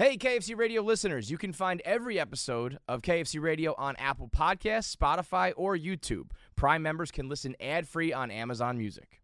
[0.00, 4.96] Hey, KFC Radio listeners, you can find every episode of KFC Radio on Apple Podcasts,
[4.96, 6.30] Spotify, or YouTube.
[6.56, 9.20] Prime members can listen ad free on Amazon Music.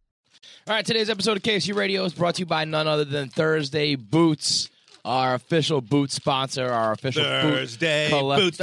[0.69, 3.31] All right, today's episode of KFC Radio is brought to you by none other than
[3.31, 4.69] Thursday Boots,
[5.03, 8.59] our official boot sponsor, our official Thursday boot Boots.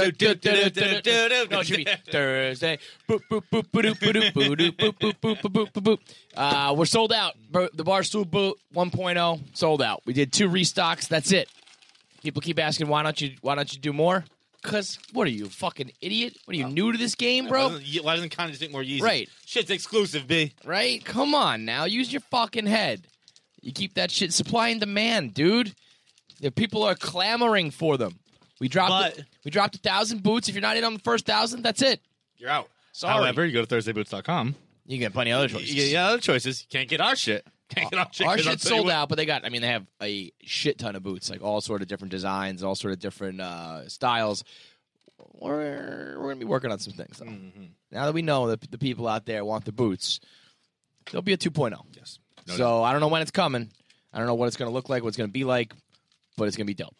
[1.50, 2.78] No, it should be Thursday.
[3.08, 5.98] Boop, boop, boop, boop, boop, boop, boop, boop, boop, boop, boop, boop, boop.
[6.36, 7.34] Uh, we're sold out.
[7.50, 10.02] The Barstool Boot 1.0 sold out.
[10.06, 11.08] We did two restocks.
[11.08, 11.48] That's it.
[12.24, 14.24] People keep asking why don't you why don't you do more?
[14.62, 16.38] Cause what are you, fucking idiot?
[16.46, 17.68] What are you new to this game, bro?
[17.68, 19.02] Why doesn't- Why doesn't Kanye just take more Yeezys?
[19.02, 19.28] Right.
[19.44, 20.54] Shit's exclusive, B.
[20.64, 21.04] right?
[21.04, 23.02] Come on now, use your fucking head.
[23.60, 25.74] You keep that shit supply and demand, dude.
[26.40, 28.18] The people are clamoring for them.
[28.58, 30.48] We dropped But- we dropped a thousand boots.
[30.48, 32.00] If you're not in on the first thousand, that's it.
[32.38, 32.70] You're out.
[32.92, 33.12] Sorry.
[33.12, 34.54] However, you go to ThursdayBoots.com.
[34.86, 35.74] You get plenty of other You choices.
[35.74, 36.62] get other choices.
[36.62, 37.46] You can't get our shit.
[37.76, 38.26] Our shit.
[38.26, 39.44] Our 'cause I'll shit's sold out, but they got.
[39.44, 42.62] I mean, they have a shit ton of boots, like all sort of different designs,
[42.62, 44.44] all sort of different uh, styles.
[45.32, 47.18] We're we're gonna be working on some things.
[47.18, 47.26] Though.
[47.26, 47.64] Mm-hmm.
[47.92, 50.20] Now that we know that the people out there want the boots,
[51.10, 51.76] there'll be a 2.0.
[51.96, 52.18] Yes.
[52.46, 53.70] No so I don't know when it's coming.
[54.12, 55.72] I don't know what it's going to look like, what it's going to be like,
[56.36, 56.94] but it's going to be dope.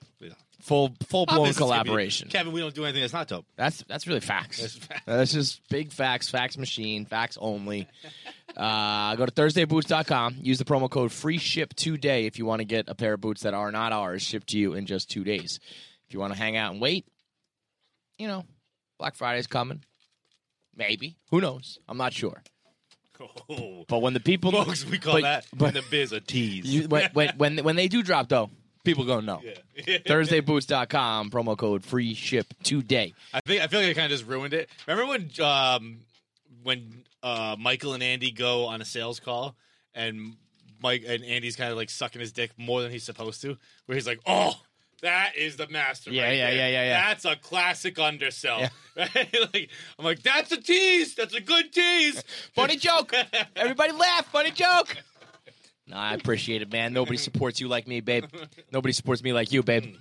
[0.64, 2.28] Full full blown Obviously, it's gonna be- collaboration.
[2.30, 3.44] Kevin, we don't do anything that's not dope.
[3.54, 4.60] That's that's really facts.
[4.62, 5.02] That's facts.
[5.04, 7.86] That's just big facts, facts machine, facts only.
[8.56, 10.36] uh, go to ThursdayBoots.com.
[10.40, 13.20] Use the promo code Free Ship Today if you want to get a pair of
[13.20, 15.60] boots that are not ours shipped to you in just two days.
[16.08, 17.06] If you want to hang out and wait,
[18.18, 18.44] you know,
[18.98, 19.84] Black Friday's coming.
[20.74, 21.16] Maybe.
[21.30, 21.78] Who knows?
[21.88, 22.42] I'm not sure.
[23.48, 23.84] Oh.
[23.86, 26.64] But when the people Folks, we call but- that but- in the biz a tease.
[26.66, 28.50] you, when, when when when they do drop though,
[28.84, 29.40] people gonna know.
[29.42, 29.98] yeah.
[29.98, 33.14] ThursdayBoots.com promo code Free Ship Today.
[33.32, 34.68] I think I feel like I kind of just ruined it.
[34.86, 36.00] Remember when um
[36.62, 39.56] when uh Michael and Andy go on a sales call
[39.94, 40.36] and
[40.82, 43.96] Mike and Andy's kind of like sucking his dick more than he's supposed to, where
[43.96, 44.52] he's like, "Oh,
[45.00, 46.56] that is the master." Yeah, right yeah, there.
[46.56, 47.08] yeah, yeah, yeah.
[47.08, 48.60] That's a classic undersell.
[48.60, 48.68] Yeah.
[48.96, 49.36] Right?
[49.54, 51.14] like I'm like, "That's a tease.
[51.14, 52.22] That's a good tease."
[52.54, 53.14] Funny joke.
[53.56, 54.26] Everybody laugh.
[54.30, 54.96] Funny joke.
[55.86, 56.92] No, I appreciate it, man.
[56.92, 58.24] Nobody supports you like me, babe.
[58.72, 59.96] Nobody supports me like you, babe.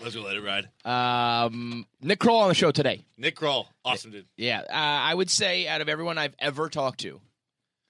[0.00, 0.68] Let's go let it ride.
[0.84, 3.04] Um, Nick Kroll on the show today.
[3.16, 4.26] Nick Kroll, awesome dude.
[4.36, 7.18] Yeah, uh, I would say out of everyone I've ever talked to,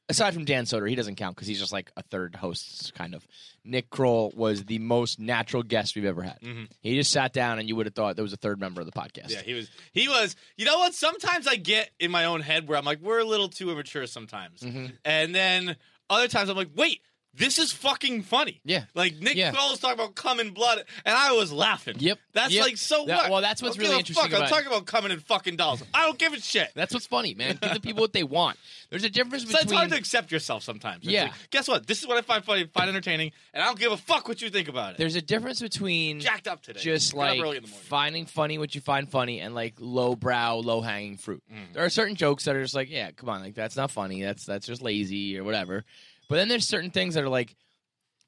[0.09, 3.13] aside from Dan Soder, he doesn't count because he's just like a third host, kind
[3.15, 3.27] of.
[3.65, 6.39] Nick Kroll was the most natural guest we've ever had.
[6.81, 8.87] He just sat down, and you would have thought there was a third member of
[8.87, 9.31] the podcast.
[9.31, 9.69] Yeah, he was.
[9.93, 10.37] He was.
[10.57, 10.95] You know what?
[10.95, 14.07] Sometimes I get in my own head where I'm like, we're a little too immature
[14.07, 14.87] sometimes, Mm-hmm.
[15.05, 15.75] and then
[16.09, 17.01] other times I'm like, wait,
[17.37, 18.61] this is fucking funny.
[18.65, 18.85] Yeah.
[18.95, 19.53] like Nick Yeah.
[19.53, 21.97] Kroll was talking about cum and blood, and I was laughing.
[21.99, 22.19] Yep.
[22.33, 22.63] that's Yep.
[22.65, 23.31] like so That- what?
[23.31, 25.83] well, that's what's really interesting I'm talking about coming and fucking dolls.
[25.95, 26.71] I don't give a shit.
[26.75, 27.59] That's what's funny, man.
[27.61, 28.59] Give the people what they want.
[28.91, 29.57] There's a difference between.
[29.57, 31.05] So it's hard to accept yourself sometimes.
[31.05, 31.25] It's Yeah.
[31.25, 31.87] like, guess what?
[31.87, 34.41] This is what I find funny, find entertaining, and I don't give a fuck what
[34.43, 34.99] you think about it.
[34.99, 36.81] There's a difference between jacked up today.
[36.81, 37.87] just like early in the morning.
[37.89, 41.43] finding funny what you find funny and like low brow, low hanging fruit.
[41.53, 41.73] Mm.
[41.75, 44.23] There are certain jokes that are just like, yeah, come on, like that's not funny.
[44.23, 45.85] That's that's just lazy or whatever.
[46.29, 47.55] But then there's certain things that are like,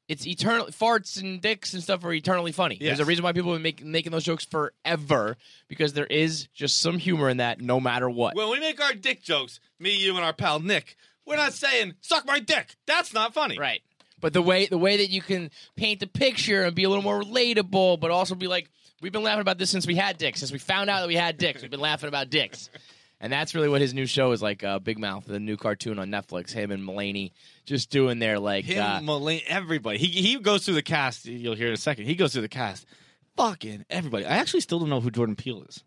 [0.09, 0.67] it's eternal.
[0.67, 2.79] Farts and dicks and stuff are eternally funny.
[2.81, 5.37] There's a reason why people have been make, making those jokes forever
[5.69, 8.35] because there is just some humor in that, no matter what.
[8.35, 11.95] When we make our dick jokes, me, you, and our pal Nick, we're not saying
[12.01, 13.59] "suck my dick." That's not funny.
[13.59, 13.83] Right.
[14.19, 17.05] But the way the way that you can paint the picture and be a little
[17.05, 18.71] more relatable, but also be like,
[19.03, 21.17] we've been laughing about this since we had dicks, since we found out that we
[21.17, 21.61] had dicks.
[21.61, 22.71] We've been laughing about dicks.
[23.21, 25.99] And that's really what his new show is like, uh, Big Mouth, the new cartoon
[25.99, 26.53] on Netflix.
[26.53, 27.33] Him and Mulaney
[27.65, 29.99] just doing their like, Him, uh, Mulaney, everybody.
[29.99, 31.25] He he goes through the cast.
[31.27, 32.05] You'll hear in a second.
[32.05, 32.87] He goes through the cast.
[33.37, 34.25] Fucking everybody.
[34.25, 35.83] I actually still don't know who Jordan Peele is.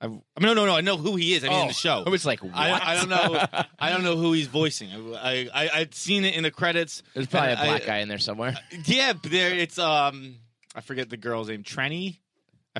[0.00, 0.76] I, I mean, no, no, no.
[0.76, 1.42] I know who he is.
[1.42, 2.04] I mean, in the show.
[2.06, 2.54] I was like, what?
[2.54, 3.44] I, I don't know.
[3.80, 4.90] I don't know who he's voicing.
[5.16, 7.02] I, I I'd seen it in the credits.
[7.14, 8.56] There's probably a And I- black guy in there somewhere.
[8.84, 10.36] Yeah, there it's um
[10.74, 11.62] I forget the girl's name.
[11.64, 12.18] Trenny.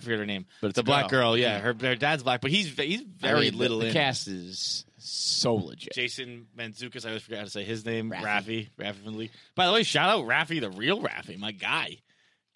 [0.02, 0.46] I forget her name.
[0.60, 1.36] But it's the a black girl.
[1.36, 3.92] Yeah, her, her dad's black, but he's he's very I mean, little The, in.
[3.92, 5.92] cast is so legit.
[5.92, 7.04] Jason Mantzoukas.
[7.04, 8.10] I always forgot how to say his name.
[8.10, 8.22] Raffi.
[8.22, 8.68] Raffy.
[8.78, 9.30] Raffy Finley.
[9.54, 11.98] By the way, shout out Raffy, the real Raffy, my guy.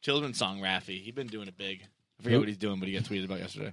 [0.00, 1.00] Children's song Raffy.
[1.02, 1.82] He's been doing it big.
[2.18, 2.38] I forget Who?
[2.40, 3.72] what he's doing, but he got tweeted about yesterday.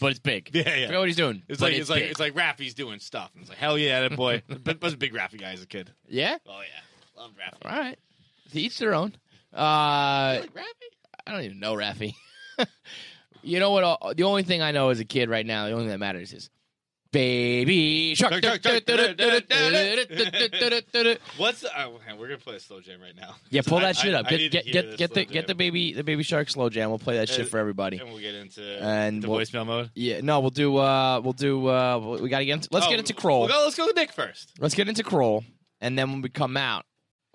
[0.00, 0.50] But it's big.
[0.52, 0.86] Yeah, I yeah.
[0.86, 1.42] forgot what he's doing.
[1.48, 2.10] It's like it's, like big.
[2.10, 3.30] it's like Raffy's doing stuff.
[3.34, 4.42] And it's like hell yeah, that boy.
[4.62, 5.90] but was a big Raffy guy as a kid.
[6.08, 6.36] yeah.
[6.46, 7.64] Oh yeah, love Raffy.
[7.70, 7.98] All right.
[8.52, 9.14] To each their own.
[9.54, 10.90] Uh, Like Raffy?
[11.26, 12.14] I don't even know Raffy.
[13.42, 14.16] you know what?
[14.16, 16.32] The only thing I know as a kid right now, the only thing that matters
[16.32, 16.50] is
[17.12, 18.44] Baby Shark.
[18.44, 18.96] Shark, shark, yeah,
[21.36, 23.36] What's the, oh, hang we're gonna play a slow jam right now.
[23.48, 24.26] Yeah, pull I- that shit up.
[24.26, 26.68] I Get need get get get the slow get the baby the baby shark slow
[26.68, 26.90] jam.
[26.90, 27.98] We'll play that shit Uh, for everybody.
[27.98, 29.90] and we'll get into And the we'll- voicemail mode.
[29.94, 32.90] Yeah, no, we'll do uh we'll do uh we got to get into let's Oh,
[32.90, 33.40] get into Kroll.
[33.42, 34.52] We'll go, let's go with Nick first.
[34.58, 35.44] Let's get into Kroll
[35.80, 36.84] and then when we come out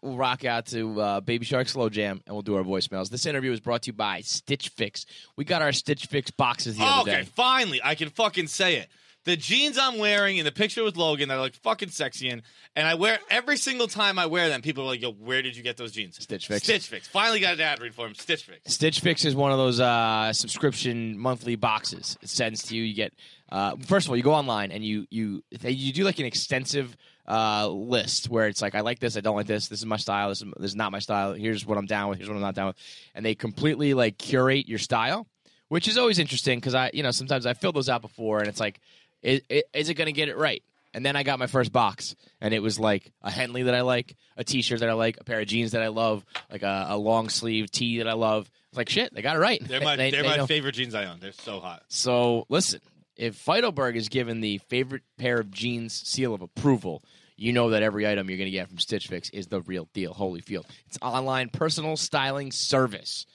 [0.01, 3.09] we'll rock out to uh, Baby Shark Slow Jam, and we'll do our voicemails.
[3.09, 5.05] This interview is brought to you by Stitch Fix.
[5.37, 7.17] We got our Stitch Fix boxes the other day.
[7.17, 7.29] okay, day.
[7.35, 8.89] finally, I can fucking say it.
[9.23, 12.41] The jeans I'm wearing in the picture with Logan that I look fucking sexy in,
[12.75, 14.63] and I wear every single time I wear them.
[14.63, 16.63] People are like, "Yo, where did you get those jeans?" Stitch Fix.
[16.63, 17.07] Stitch Fix.
[17.07, 18.15] Finally got an ad read for him.
[18.15, 18.73] Stitch Fix.
[18.73, 22.17] Stitch Fix is one of those uh, subscription monthly boxes.
[22.23, 22.81] It sends to you.
[22.81, 23.13] You get
[23.51, 26.97] uh, first of all, you go online and you you you do like an extensive
[27.31, 29.67] uh, list where it's like I like this, I don't like this.
[29.69, 30.29] This is my style.
[30.29, 31.33] This is, this is not my style.
[31.33, 32.17] Here's what I'm down with.
[32.17, 32.77] Here's what I'm not down with.
[33.15, 35.27] And they completely like curate your style,
[35.69, 38.47] which is always interesting because I you know sometimes I filled those out before and
[38.49, 38.79] it's like,
[39.21, 39.41] is,
[39.73, 40.61] is it going to get it right?
[40.93, 43.79] And then I got my first box, and it was like a Henley that I
[43.79, 46.87] like, a T-shirt that I like, a pair of jeans that I love, like a,
[46.89, 48.51] a long sleeve tee that I love.
[48.67, 49.65] It's like shit, they got it right.
[49.65, 50.47] They're my They- they're they my know.
[50.47, 51.19] favorite jeans I own.
[51.21, 51.83] They're so hot.
[51.87, 52.81] So listen,
[53.15, 57.03] if Feitelberg is given the favorite pair of jeans seal of approval,
[57.41, 59.89] you know that every item you're going to get from Stitch Fix is the real
[59.93, 60.13] deal.
[60.13, 60.67] Holy field!
[60.85, 63.25] It's online personal styling service.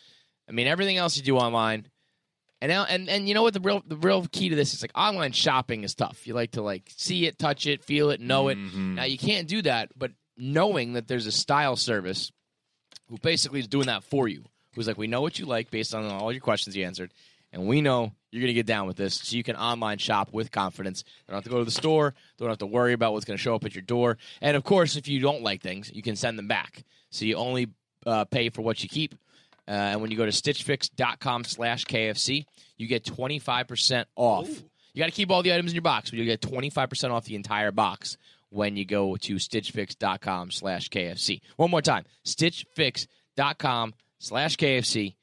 [0.49, 1.89] I mean, everything else you do online.
[2.61, 4.81] And now, and, and you know what the real the real key to this is
[4.81, 6.27] like online shopping is tough.
[6.27, 8.57] You like to like see it, touch it, feel it, know it.
[8.57, 8.95] Mm-hmm.
[8.95, 12.31] Now you can't do that, but knowing that there's a style service
[13.09, 14.45] who basically is doing that for you,
[14.75, 17.13] who's like, we know what you like based on all your questions you answered,
[17.53, 20.33] and we know you're going to get down with this, so you can online shop
[20.33, 21.05] with confidence.
[21.07, 22.15] You don't have to go to the store.
[22.39, 24.19] Don't have to worry about what's going to show up at your door.
[24.41, 26.85] And of course, if you don't like things, you can send them back.
[27.11, 27.69] So you only
[28.07, 29.15] uh, pay for what you keep.
[29.69, 32.47] Uh, and when you go to stitchfix.com slash KFC,
[32.77, 34.49] you get 25% off.
[34.49, 37.25] You got to keep all the items in your box, but you get 25% off
[37.25, 38.17] the entire box
[38.51, 41.41] when you go to stitchfix.com slash KFC.
[41.57, 45.17] One more time, stitchfix.com slash KFC.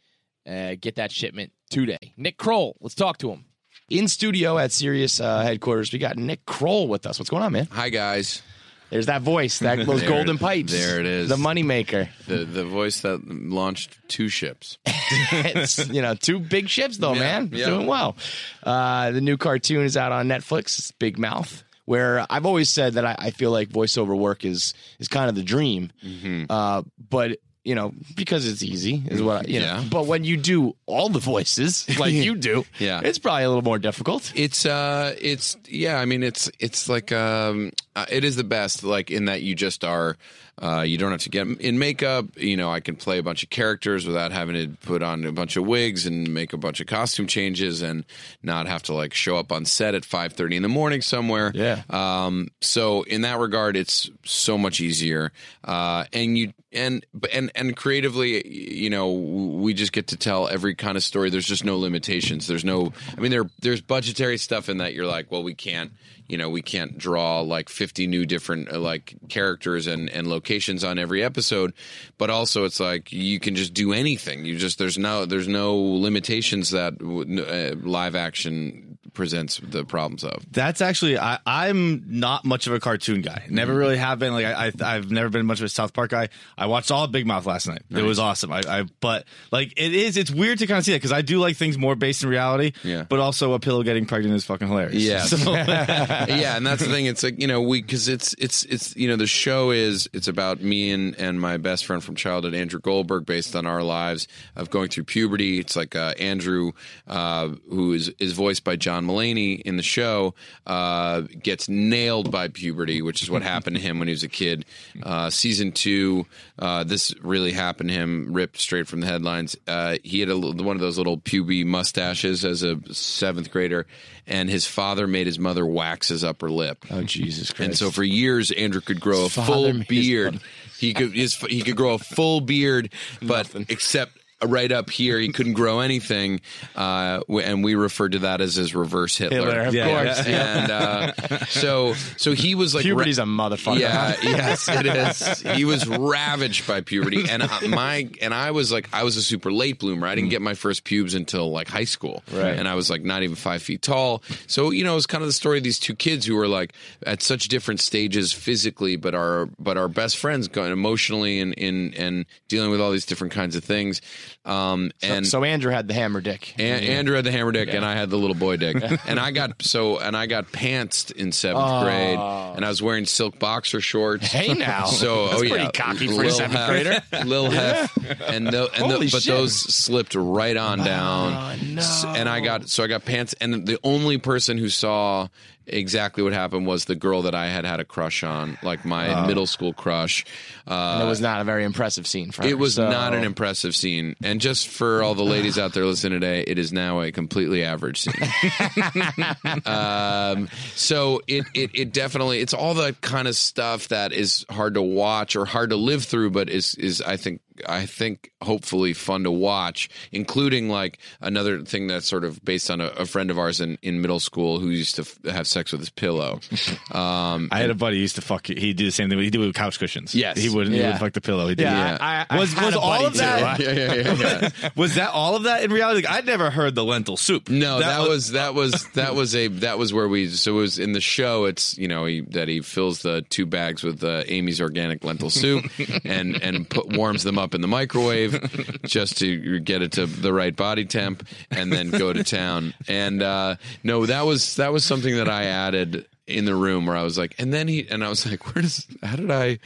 [0.45, 2.14] Uh, get that shipment today.
[2.18, 3.46] Nick Kroll, let's talk to him.
[3.90, 7.20] In studio at Sirius uh, headquarters, we got Nick Kroll with us.
[7.20, 7.68] What's going on, man?
[7.72, 8.42] Hi guys.
[8.90, 10.72] There's that voice, that those golden pipes.
[10.72, 11.28] there it is.
[11.30, 12.08] the moneymaker.
[12.28, 14.78] The the voice that launched two ships.
[14.86, 17.50] it's you know two big ships though, Yeah, man.
[17.52, 17.66] yeah.
[17.66, 18.16] Doing well.
[18.64, 20.78] Uh, the new cartoon is out on Netflix.
[20.80, 21.64] It's Big Mouth.
[21.86, 25.36] Where I've always said that I, I feel like voiceover work is is kind of
[25.36, 26.46] the dream, Mm-hmm.
[26.50, 29.77] uh, but you know because it's easy is what I, you Yeah.
[29.77, 29.86] know.
[29.89, 33.01] But when you do all the voices like you do, Yeah.
[33.04, 34.31] it's probably a little more difficult.
[34.36, 38.84] It's uh it's yeah, I mean it's it's like um uh, it is the best
[38.84, 40.18] like in that you just are
[40.62, 43.44] uh you don't have to get in makeup, you know, I can play a bunch
[43.44, 46.80] of characters without having to put on a bunch of wigs and make a bunch
[46.80, 48.06] of costume changes and
[48.42, 51.51] not have to like show up on set at 5:30 in the morning somewhere.
[51.54, 51.81] Yeah.
[51.90, 55.31] Um, so in that regard, it's so much easier.
[55.63, 60.75] Uh, and you and and and creatively, you know, we just get to tell every
[60.75, 61.30] kind of story.
[61.30, 62.48] There's just no limitations.
[62.48, 62.92] There's no.
[63.16, 65.92] I mean, there there's budgetary stuff in that you're like, well, we can't.
[66.28, 70.84] You know, we can't draw like 50 new different uh, like characters and and locations
[70.84, 71.74] on every episode,
[72.18, 74.46] but also it's like you can just do anything.
[74.46, 80.45] You just there's no there's no limitations that uh, live action presents the problems of.
[80.51, 83.45] That's actually I, I'm not much of a cartoon guy.
[83.50, 84.33] Never really have been.
[84.33, 86.29] Like I, I I've never been much of a South Park guy.
[86.57, 87.83] I watched all Big Mouth last night.
[87.89, 88.51] It was awesome.
[88.51, 90.17] I, I but like it is.
[90.17, 92.29] It's weird to kind of see that because I do like things more based in
[92.29, 92.73] reality.
[92.83, 93.03] Yeah.
[93.07, 95.01] But also a pillow getting pregnant is fucking hilarious.
[95.01, 95.23] Yeah.
[95.33, 97.05] So, yeah, and that's the thing.
[97.07, 100.27] It's like you know we because it's it's it's you know the show is it's
[100.27, 104.27] about me and and my best friend from childhood Andrew Goldberg based on our lives
[104.55, 105.59] of going through puberty.
[105.59, 106.73] It's like uh, Andrew,
[107.07, 110.33] uh, who is is voiced by John Mulaney in the show,
[110.65, 114.29] uh, gets nailed by puberty, which is what happened to him when he was a
[114.29, 114.65] kid.
[115.01, 116.25] Uh, season two,
[116.59, 118.33] uh, this really happened to him.
[118.33, 119.55] Ripped straight from the headlines.
[119.67, 123.85] Uh, he had a, one of those little puby mustaches as a seventh grader,
[124.27, 126.85] and his father made his mother wax his upper lip.
[126.89, 127.67] Oh Jesus Christ!
[127.67, 130.39] And so for years, Andrew could grow a full beard.
[130.77, 132.89] He could his, he could grow a full beard,
[133.21, 136.41] but except right up here, he couldn't grow anything.
[136.75, 139.38] Uh, and we referred to that as his reverse Hitler.
[139.38, 140.27] Hitler, of Yeah, course.
[140.33, 143.79] And uh, so so he was like Puberty's a motherfucker.
[143.79, 145.41] yeah, yes, it is.
[145.57, 149.21] He was ravaged by puberty, and I- my and I was like, I was a
[149.21, 150.07] super late bloomer.
[150.07, 152.57] I didn't get my first pubes until like high school, Right.
[152.57, 154.23] And I was like not even five feet tall.
[154.47, 156.73] So you know, it's kind of the story of these two kids who were like
[157.05, 161.93] at such different stages physically, but are but are best friends, going emotionally and in
[161.95, 164.01] and dealing with all these different kinds of things.
[164.46, 166.54] Um, and so Andrew had the hammer dick.
[166.58, 168.75] and, Andrew had the hammer dick, and I had the little boy dick,
[169.08, 173.06] and I got so and I got pantsed in seventh grade, and I was wearing
[173.06, 174.28] silk boxer shorts.
[174.28, 174.86] Hey, now.
[174.86, 177.25] so That's oh pretty yeah, cocky for a Lil seventh Hef- grader.
[177.25, 182.13] Lil Hef, and the, and the, but those slipped right on down, Oh, no.
[182.16, 185.28] And I got so I got pants, and the only person who saw
[185.67, 189.25] exactly what happened was the girl that I had had a crush on, like my
[189.27, 190.25] middle school crush.
[190.67, 192.48] Uh, it was not a very impressive scene for her.
[192.50, 194.15] it was so- not an impressive scene.
[194.24, 197.63] And just for all the ladies out there listening today, it is now a completely
[197.63, 198.13] average scene.
[199.65, 204.75] um, so it, it it definitely it's all the kind of stuff that is hard
[204.75, 208.93] to watch or hard to live through, but is is I think I think hopefully
[208.93, 213.29] fun to watch, including like another thing that's sort of based on a, a friend
[213.31, 216.39] of ours in, in middle school who used to f- have sex with his pillow.
[216.91, 218.45] Um, I had a buddy who used to fuck.
[218.48, 219.17] He'd do the same thing.
[219.17, 220.13] He'd do it with couch cushions.
[220.13, 220.38] Yes.
[220.38, 220.75] he wouldn't.
[220.75, 220.91] He Yeah.
[220.91, 221.48] would fuck the pillow.
[221.48, 221.63] He did.
[221.63, 221.98] Yeah, Yeah.
[222.00, 223.60] I, I, Was I was all of that?
[223.60, 224.69] yeah, yeah, yeah, yeah.
[224.75, 226.05] Was that all of that in reality?
[226.05, 227.50] Like, I'd never heard the lentil soup.
[227.50, 230.77] No, that, was, that was that was a that was where we so it was
[230.79, 231.45] in the show.
[231.45, 235.29] It's you know he, that he fills the two bags with uh, Amy's organic lentil
[235.31, 235.65] soup
[236.05, 240.33] and and put, warms them up in the microwave just to get it to the
[240.33, 242.73] right body temp and then go to town.
[242.88, 246.95] And uh, no, that was that was something that I added in the room where
[246.95, 249.59] I was like, and then he and I was like, where does how did I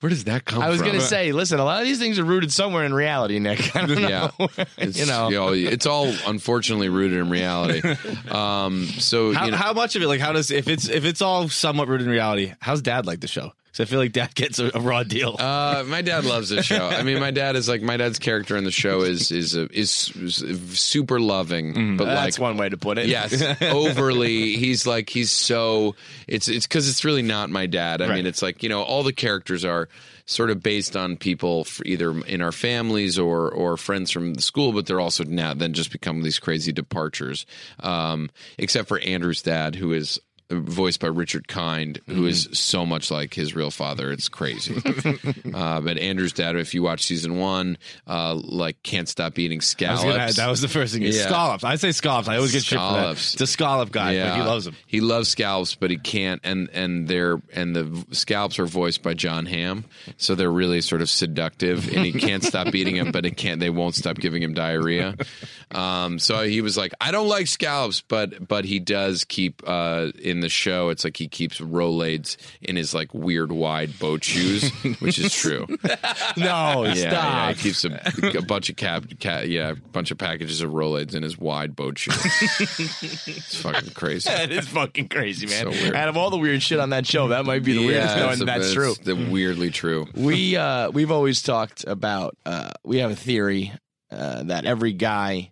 [0.00, 2.18] where does that come I was going to say, listen, a lot of these things
[2.18, 3.76] are rooted somewhere in reality, Nick.
[3.76, 4.48] I don't yeah, know.
[4.76, 7.82] It's, you know, it's all unfortunately rooted in reality.
[8.28, 10.08] Um, so How, you know, how much of it?
[10.08, 12.52] Like, how does if it's if it's all somewhat rooted in reality?
[12.60, 13.52] How's Dad like the show?
[13.72, 15.34] Because I feel like Dad gets a, a raw deal.
[15.38, 16.88] Uh, my dad loves the show.
[16.88, 20.12] I mean, my dad is like my dad's character in the show is is is,
[20.14, 23.06] is super loving, but that's like one way to put it.
[23.06, 24.56] yes, overly.
[24.56, 25.94] He's like he's so
[26.28, 28.02] it's it's because it's really not my dad.
[28.02, 28.16] I Right.
[28.16, 29.88] mean, it's like you know all the characters are
[30.26, 34.72] sort of based on people either in our families or or friends from the school,
[34.72, 37.46] but they're also now then just become these crazy departures.
[37.80, 40.20] Um, except for Andrew's dad, who is
[40.52, 44.12] voiced by Richard Kind, who is so much like his real father.
[44.12, 44.76] It's crazy.
[45.54, 49.58] uh, but Andrew's dad, if you watch season one, uh, like can't stop eating I
[49.58, 50.04] was scallops.
[50.04, 51.02] gonna- that was the first thing.
[51.02, 51.12] Yeah.
[51.12, 51.64] Scallops.
[51.64, 52.28] I say scallops.
[52.28, 52.92] I always get shit for that.
[53.00, 53.32] Scallops.
[53.34, 54.76] It's a scallop guy, but he loves them.
[54.86, 56.40] He loves scallops, but he can't.
[56.44, 59.84] And and they're and the v- scallops are voiced by John Hamm,
[60.16, 61.88] so they're really sort of seductive.
[61.94, 63.60] And he can't stop eating them, but it can't.
[63.60, 65.16] They won't stop giving him diarrhea.
[65.70, 70.08] Um, so he was like, I don't like scallops, but but he does keep uh,
[70.22, 70.90] in the show.
[70.90, 74.70] It's like he keeps Rolaids in his like weird wide boat shoes,
[75.00, 75.66] which is true.
[76.36, 77.12] No, Yeah, stop.
[77.12, 78.00] yeah, he keeps a,
[78.38, 81.74] a bunch of cap, ca yeah, a bunch of packages of Rolaids in his wide
[81.76, 82.16] boat shoes.
[83.26, 84.30] it's fucking crazy.
[84.30, 85.72] That is fucking crazy, man.
[85.72, 85.94] So.
[85.96, 88.16] Out of all the weird shit on that show, that might be the weirdest.
[88.16, 88.94] No, it's that's true.
[89.02, 90.06] the weirdly true.
[90.14, 92.36] we uh, we've always talked about.
[92.44, 93.72] Uh, we have a theory
[94.10, 95.50] uh, that every guy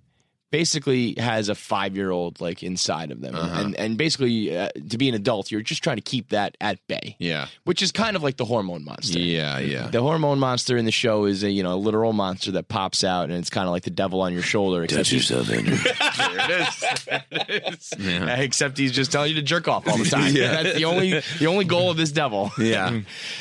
[0.51, 3.61] basically has a five year old like inside of them, Uh-huh.
[3.63, 6.79] and and basically uh, to be an adult, you're just trying to keep that at
[6.89, 9.19] bay, Yeah, which is kind of like the hormone monster.
[9.19, 9.89] yeah, yeah.
[9.89, 13.05] The hormone monster in the show is a you know a literal monster that pops
[13.05, 14.83] out and it's kind of like the devil on your shoulder.
[14.85, 15.77] Except he's- Andrew.
[16.21, 17.05] There it is.
[17.05, 17.93] There it is.
[18.01, 18.37] Yeah.
[18.41, 20.35] Except he's just telling you to jerk off all the time.
[20.35, 20.63] Yeah.
[20.63, 22.51] That's the only the only goal of this devil.
[22.59, 23.01] Yeah.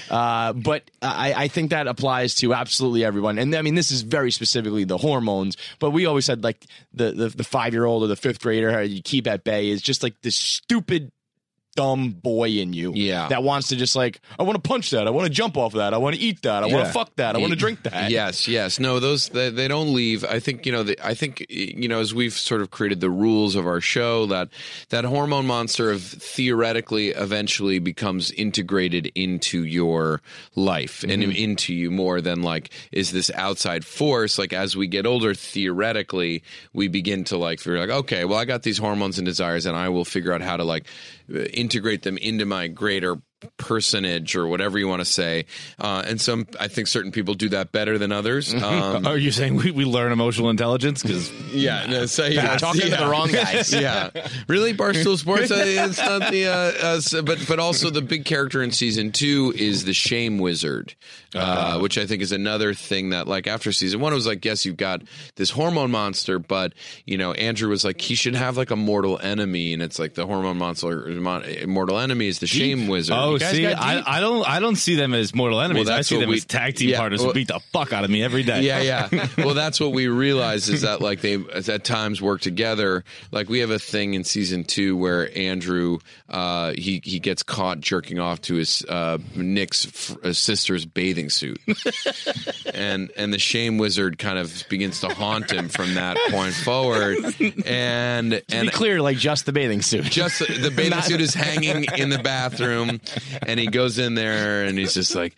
[0.09, 3.37] Uh, but I, I think that applies to absolutely everyone.
[3.39, 5.57] And I mean, this is very specifically the hormones.
[5.79, 6.65] But we always said like
[6.99, 9.81] the the, the five year old or the fifth grader you keep at bay is
[9.81, 11.11] just like this stupid.
[11.75, 13.27] Dumb boy in you, Yeah.
[13.29, 15.73] that wants to just like I want to punch that, I want to jump off
[15.73, 17.83] that, I want to eat that, I want to fuck that, I want to drink
[17.83, 18.09] that.
[18.11, 18.79] Yes, yes.
[18.79, 20.25] No, those they, they don't leave.
[20.25, 20.83] I think you know.
[20.83, 24.25] The, I think you know as we've sort of created the rules of our show
[24.25, 24.49] that
[24.89, 30.21] that hormone monster of theoretically eventually becomes integrated into your
[30.55, 31.31] life and Mm-hmm.
[31.31, 34.37] into you more than like is this outside force.
[34.39, 38.45] Like as we get older, theoretically we begin to like figure like okay, well I
[38.45, 40.85] got these hormones and desires, and I will figure out how to like
[41.53, 43.21] integrate them into my greater
[43.57, 45.45] personage or whatever you want to say.
[45.79, 48.53] Uh, and some, I think certain people do that better than others.
[48.69, 51.01] Um, Are you saying we, we learn emotional intelligence?
[51.01, 53.73] Because yeah, no, so, You're yeah, talking to the wrong guys.
[53.73, 54.09] yeah,
[54.47, 55.49] really, Barstool Sports.
[55.49, 59.53] uh, it's not the, uh, uh, but but also the big character in season two
[59.55, 60.93] is the Shame Wizard,
[61.33, 64.45] uh, which I think is another thing that like after season one it was like,
[64.45, 65.01] yes, you've got
[65.35, 66.73] this hormone monster, but
[67.05, 70.13] you know Andrew was like he should have like a mortal enemy, and it's like
[70.13, 73.15] the hormone monster, mon- mortal enemy is the Shame Wizard.
[73.17, 74.17] oh, guys see, I.
[74.17, 75.87] I don't I don't see them as mortal enemies.
[75.87, 77.93] Well, I see them we- as tag team yeah, partners well- who beat the fuck
[77.93, 78.61] out of me every day.
[78.61, 79.27] Yeah, yeah.
[79.37, 83.03] Well, that's what we realize is that like they at times work together.
[83.31, 87.79] Like we have a thing in season two where Andrew uh, he he gets caught
[87.79, 91.59] jerking off to his uh, Nick's f- uh, sister's bathing suit,
[92.73, 97.17] and and the shame wizard kind of begins to haunt him from that point forward.
[97.65, 100.05] And To and be clear, like just the bathing suit.
[100.05, 102.99] just the bathing Not- suit is hanging in the bathroom,
[103.47, 105.35] and he goes in there and he's just like,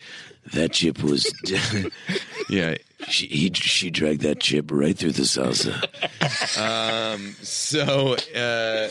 [0.54, 1.32] "That chip was
[2.50, 2.76] yeah.
[3.08, 5.74] She he, she dragged that chip right through the salsa.
[6.62, 8.90] um, So, uh,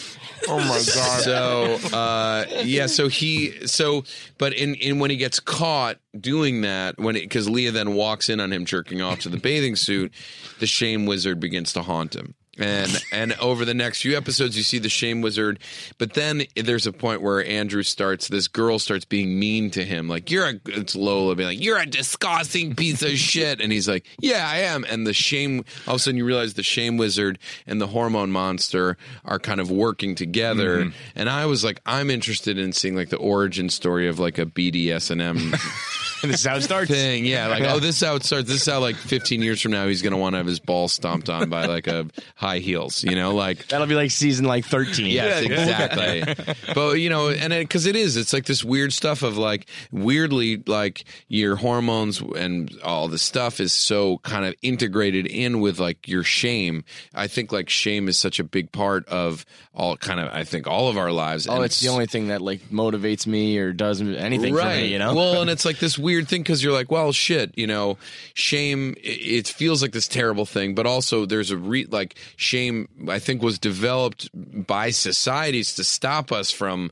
[0.49, 1.23] oh my god.
[1.23, 2.87] So, uh, yeah.
[2.87, 4.02] So he, so,
[4.37, 8.40] but in in when he gets caught doing that, when because Leah then walks in
[8.40, 10.12] on him jerking off to the bathing suit,
[10.59, 12.35] the shame wizard begins to haunt him.
[12.59, 15.61] And and over the next few episodes, you see the shame wizard,
[15.99, 18.28] but then there's a point where Andrew starts.
[18.28, 20.61] This girl starts being mean to him, like you're a.
[20.66, 24.59] It's Lola being like you're a disgusting piece of shit, and he's like, yeah, I
[24.59, 24.85] am.
[24.85, 25.64] And the shame.
[25.87, 29.61] All of a sudden, you realize the shame wizard and the hormone monster are kind
[29.61, 30.78] of working together.
[30.78, 30.90] Mm-hmm.
[31.14, 34.47] And I was like, I'm interested in seeing like the origin story of like a
[34.47, 35.54] BDSM
[36.28, 36.90] this is how it starts.
[36.90, 37.24] thing.
[37.24, 38.48] Yeah, like oh, this is how it starts.
[38.48, 40.88] This is how like 15 years from now he's gonna want to have his ball
[40.88, 43.02] stomped on by like a high heels.
[43.02, 45.06] You know, like That'll be like season like 13.
[45.06, 46.54] Yes, exactly.
[46.74, 50.62] but you know, and because it is, it's like this weird stuff of like weirdly,
[50.66, 56.08] like your hormones and all the stuff is so kind of integrated in with like
[56.08, 56.84] your shame.
[57.14, 60.28] I think like shame is such a big part of all kind of.
[60.32, 61.48] I think all of our lives.
[61.48, 64.86] Oh, and it's the only thing that like motivates me or does anything for me,
[64.86, 65.14] you know?
[65.14, 67.98] Well, and it's like this weird thing because you're like, well, shit, you know,
[68.34, 68.94] shame.
[69.02, 72.88] It, it feels like this terrible thing, but also there's a re like shame.
[73.08, 76.90] I think was developed by societies to stop us from.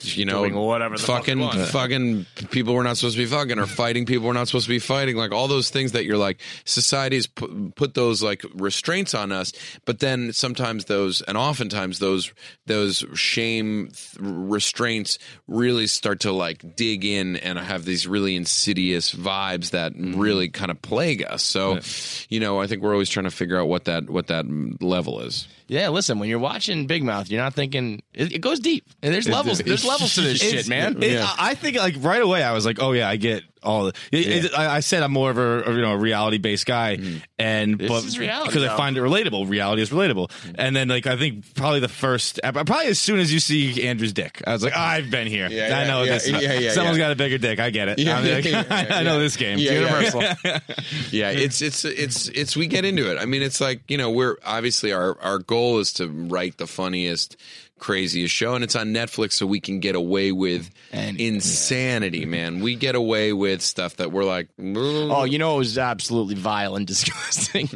[0.00, 3.58] You know, Doing whatever the fuck fucking fucking people we're not supposed to be fucking,
[3.58, 6.16] or fighting people we're not supposed to be fighting, like all those things that you're
[6.16, 9.52] like society's put, put those like restraints on us,
[9.84, 12.32] but then sometimes those, and oftentimes those
[12.66, 19.14] those shame th- restraints really start to like dig in and have these really insidious
[19.14, 20.20] vibes that Mm-hmm.
[20.20, 21.42] really kind of plague us.
[21.42, 21.80] So,
[22.28, 24.44] you know, I think we're always trying to figure out what that what that
[24.80, 25.48] level is.
[25.66, 28.84] Yeah, listen, when you're watching Big Mouth, you're not thinking it, it goes deep.
[29.02, 29.58] And there's levels.
[29.58, 31.02] There's levels to this shit, man.
[31.02, 33.86] It- I I think like right away I was like, oh yeah, I get all.
[33.86, 36.02] The, it, it- I, I said I'm more of a, you know a mm.
[36.02, 36.98] reality based guy,
[37.38, 39.48] and but because I find it relatable.
[39.48, 40.54] Reality is relatable, mm.
[40.58, 43.86] and then like I think probably the first, uh, probably as soon as you see
[43.86, 45.48] Andrew's dick, I was like, ah, I've been here.
[45.48, 46.28] Yeah, I yeah, know yeah, this.
[46.28, 47.04] yeah, yeah, Someone's yeah.
[47.04, 47.58] got a bigger dick.
[47.58, 47.98] I get it.
[47.98, 49.18] Yeah, I'm like, yeah, yeah, I know yeah.
[49.18, 49.58] this game.
[49.58, 50.22] Yeah, yeah, Universal.
[51.10, 54.10] yeah it's it's it's it's we get into it i mean it's like you know
[54.10, 57.36] we're obviously our our goal is to write the funniest
[57.78, 62.60] craziest show and it's on netflix so we can get away with And- insanity man
[62.60, 66.76] we get away with stuff that we're like Oh, you know it was absolutely vile
[66.76, 67.68] and disgusting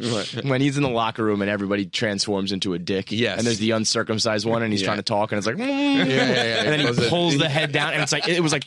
[0.47, 3.11] when he's in the locker room and everybody transforms into a dick.
[3.11, 3.37] Yes.
[3.37, 4.87] and there's the uncircumcised one, and he's Yeah.
[4.87, 6.63] trying to talk, and it's like, yeah, yeah, yeah.
[6.63, 8.65] and then he Pulls it- the head down, and it's like it was like,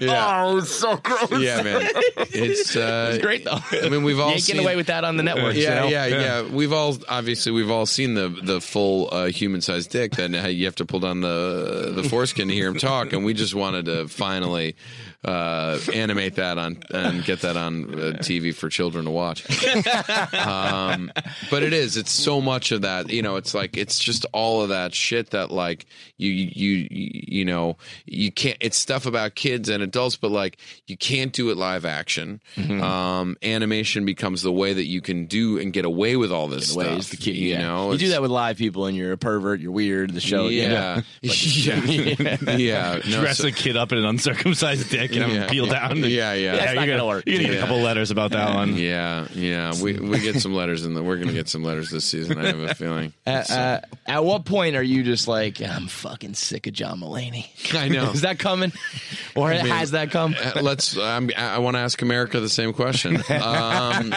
[0.00, 0.44] Yeah.
[0.46, 1.30] oh, so gross.
[1.40, 3.58] yeah man it's uh It's great though.
[3.82, 5.54] i mean we've all you seen away with that on the network.
[5.54, 5.86] yeah, you know?
[5.88, 10.12] yeah, yeah, We've all obviously we've all seen the the full uh, human sized dick.
[10.12, 13.22] Then uh, you have to pull down the the foreskin to hear him talk, and
[13.22, 14.74] we just wanted to finally
[15.24, 19.44] uh, animate that on and get that on uh, TV for children to watch.
[20.34, 21.12] um,
[21.50, 21.96] but it is.
[21.96, 23.10] It's so much of that.
[23.10, 27.10] You know, it's like it's just all of that shit that like you you you,
[27.28, 28.56] you know you can't.
[28.60, 32.40] It's stuff about kids and adults, but like you can't do it live action.
[32.56, 36.74] Um, animation becomes the way that you can do and get away with all this
[36.74, 36.98] Way stuff.
[36.98, 37.32] is the key.
[37.32, 37.62] You yeah.
[37.62, 39.60] know, you do that with live people, and you're a pervert.
[39.60, 40.12] You're weird.
[40.12, 41.02] The show, you know?
[41.20, 41.76] Yeah,
[42.54, 43.00] yeah, yeah.
[43.08, 45.48] No, Dress so- a kid up in an uncircumcised dick and have him Yeah.
[45.48, 45.96] peel down.
[45.98, 46.52] Yeah, yeah.
[46.56, 47.24] That's you're gonna, gonna work.
[47.26, 47.58] You're gonna get Yeah.
[47.58, 48.76] a couple letters about that one.
[48.76, 49.72] Yeah, yeah.
[49.80, 51.02] We we get some letters in the.
[51.02, 52.38] We're gonna get some letters this season.
[52.38, 53.12] I have a feeling.
[53.26, 57.46] Uh, uh, at what point are you just like, I'm fucking sick of John Mulaney?
[57.74, 58.10] I know.
[58.10, 58.72] Is that coming,
[59.34, 60.34] or has that come?
[60.42, 60.96] Uh, let's.
[60.96, 63.16] I'm, I want to ask America the same question.
[63.30, 64.14] Um,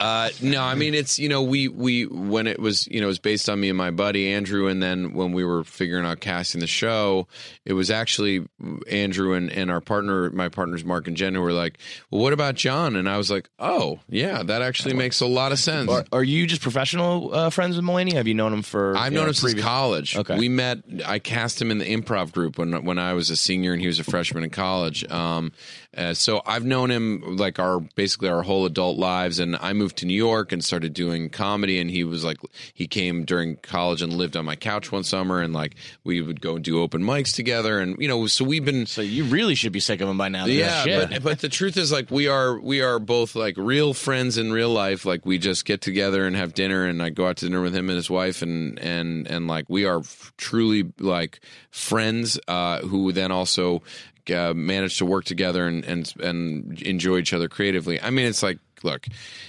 [0.00, 3.08] uh, no, I mean it's you know we we when it was you know it
[3.08, 6.20] was based on me and my buddy Andrew, and then when we were figuring out
[6.20, 7.26] casting the show,
[7.64, 8.46] it was actually
[8.88, 11.78] Andrew and, and our partner, my partners Mark and Jenna, were like,
[12.10, 15.52] "Well, what about John?" And I was like, "Oh, yeah, that actually makes a lot
[15.52, 18.14] of sense." Are, are you just professional uh, friends with Mulaney?
[18.14, 18.96] Have you known him for?
[18.96, 20.16] I've known know, him since college.
[20.16, 20.38] Okay.
[20.38, 20.78] We met.
[21.04, 23.86] I cast him in the improv group when when I was a senior and he
[23.86, 25.08] was a freshman in college.
[25.10, 25.52] Um,
[25.96, 29.38] uh, so I've known him like our basically our whole adult lives.
[29.38, 31.78] And I moved to New York and started doing comedy.
[31.78, 32.38] And he was like
[32.74, 35.40] he came during college and lived on my couch one summer.
[35.40, 37.78] And like we would go and do open mics together.
[37.78, 40.28] And you know, so we've been So you really should be sick of him by
[40.28, 40.44] now.
[40.44, 41.10] yeah, Shit.
[41.10, 44.52] but but the truth is like we are we are both like real friends in
[44.52, 45.04] real life.
[45.06, 47.74] Like we just get together and have dinner, and I go out to dinner with
[47.74, 50.02] him and his wife, and and and like we are
[50.36, 53.82] truly like friends uh, who then also
[54.30, 58.00] uh, manage to work together and and and enjoy each other creatively.
[58.00, 58.58] I mean, it's like.
[58.82, 59.06] Look,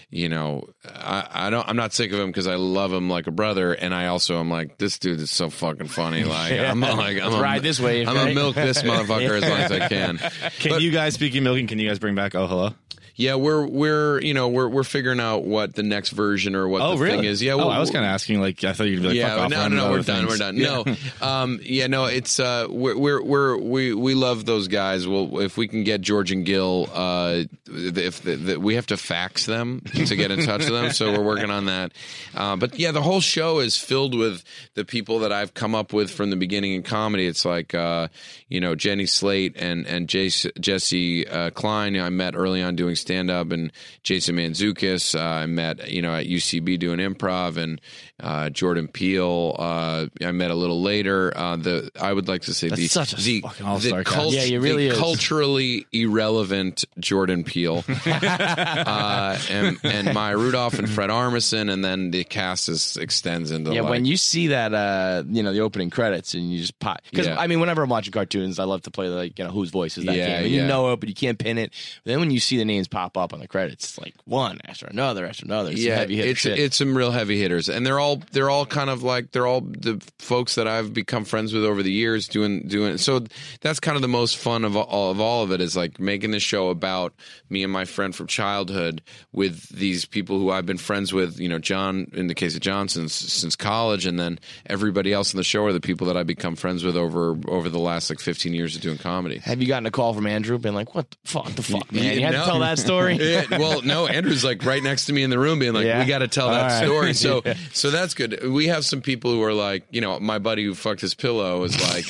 [0.09, 1.67] you know, I, I don't.
[1.67, 4.39] I'm not sick of him because I love him like a brother, and I also
[4.39, 6.23] am like this dude is so fucking funny.
[6.27, 9.59] Like I'm like I'm a, ride this wave, I'm gonna milk this motherfucker as long
[9.59, 10.17] as I can.
[10.59, 12.73] Can you guys, speaking milking, can you guys bring back Oh Hello?
[13.17, 16.83] Yeah, we're we're you know we're we're figuring out what the next version or what
[16.83, 17.17] Oh, the really?
[17.17, 17.41] thing is.
[17.41, 18.39] Yeah, Oh, well, I was kind of asking.
[18.39, 20.27] Like, I thought you'd be like, yeah, fuck off, no, we're no, no, we're done.
[20.27, 20.55] We're done.
[20.55, 20.83] Yeah.
[20.85, 20.95] No,
[21.27, 25.07] um, yeah, no, it's uh, we're we're, we're we we love those guys.
[25.07, 28.97] Well, if we can get George and Gil, uh, if the, the, we have to
[28.97, 31.93] fax them to get in touch with them, so we're working on that.
[32.35, 34.43] Uh, but yeah, the whole show is filled with
[34.75, 37.25] the people that I've come up with from the beginning in comedy.
[37.25, 38.09] It's like uh,
[38.47, 41.99] you know Jenny Slate and and Jace, Jessi uh, Klein.
[41.99, 43.71] I met early on doing stand up, and
[44.03, 45.15] Jason Mantzoukas.
[45.17, 47.79] Uh, I met you know at UCB doing improv, and
[48.19, 49.55] uh, Jordan Peele.
[49.57, 51.31] Uh, I met a little later.
[51.35, 54.41] Uh, the I would like to say That's the such a the, all-star cult- Yeah,
[54.41, 61.71] he really the culturally irrelevant Jordan Peele, uh, and, and Maya Rudolph and Fred Armisen,
[61.71, 65.43] and then the cast is extends into Yeah, like, when you see that, uh, you
[65.43, 67.01] know, the opening credits, and you just pop.
[67.09, 67.39] Because Yeah.
[67.39, 69.97] I mean, whenever I'm watching cartoons, I love to play like, you know, whose voice
[69.97, 70.61] is that Yeah, game, yeah.
[70.61, 71.71] you know it, but you can't pin it.
[72.03, 74.87] But then when you see the names pop up on the credits, like one after
[74.87, 75.69] another after another.
[75.69, 76.57] It's some yeah, heavy it's shit.
[76.57, 79.61] it's some real heavy hitters, and they're all they're all kind of like they're all
[79.61, 82.97] the folks that I've become friends with over the years doing doing.
[82.97, 83.21] So
[83.61, 86.31] that's kind of the most fun of all of all of it is like making
[86.31, 87.13] the show about
[87.51, 91.39] me and my friend from childhood with these people who I've been friends with.
[91.39, 95.33] You know, John in the case of Johnson since, since college, and then everybody else
[95.33, 98.09] in the show are the people that I've become friends with over over the last
[98.09, 99.37] like fifteen years of doing comedy.
[99.37, 102.03] Have you gotten a call from Andrew, been like, "What the fuck, the fuck, man?
[102.03, 102.39] Yeah, You had no.
[102.39, 105.37] to tell that story." Yeah, well, no, Andrew's like right next to me in the
[105.39, 105.99] room, being like, Yeah?
[105.99, 106.83] "We got to tell All that right.
[106.85, 108.47] story." So, so that's good.
[108.49, 111.63] We have some people who are like, you know, my buddy who fucked his pillow
[111.63, 112.05] is like,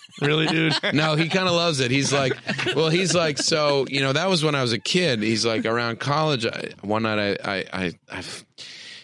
[0.20, 0.74] really, dude?
[0.92, 1.90] no, he kind of loves it.
[1.90, 2.32] He's like,
[2.74, 5.22] well, he's like, so you know, that was when I was a kid.
[5.22, 8.22] He's like, around college, I, one night I, I, I, I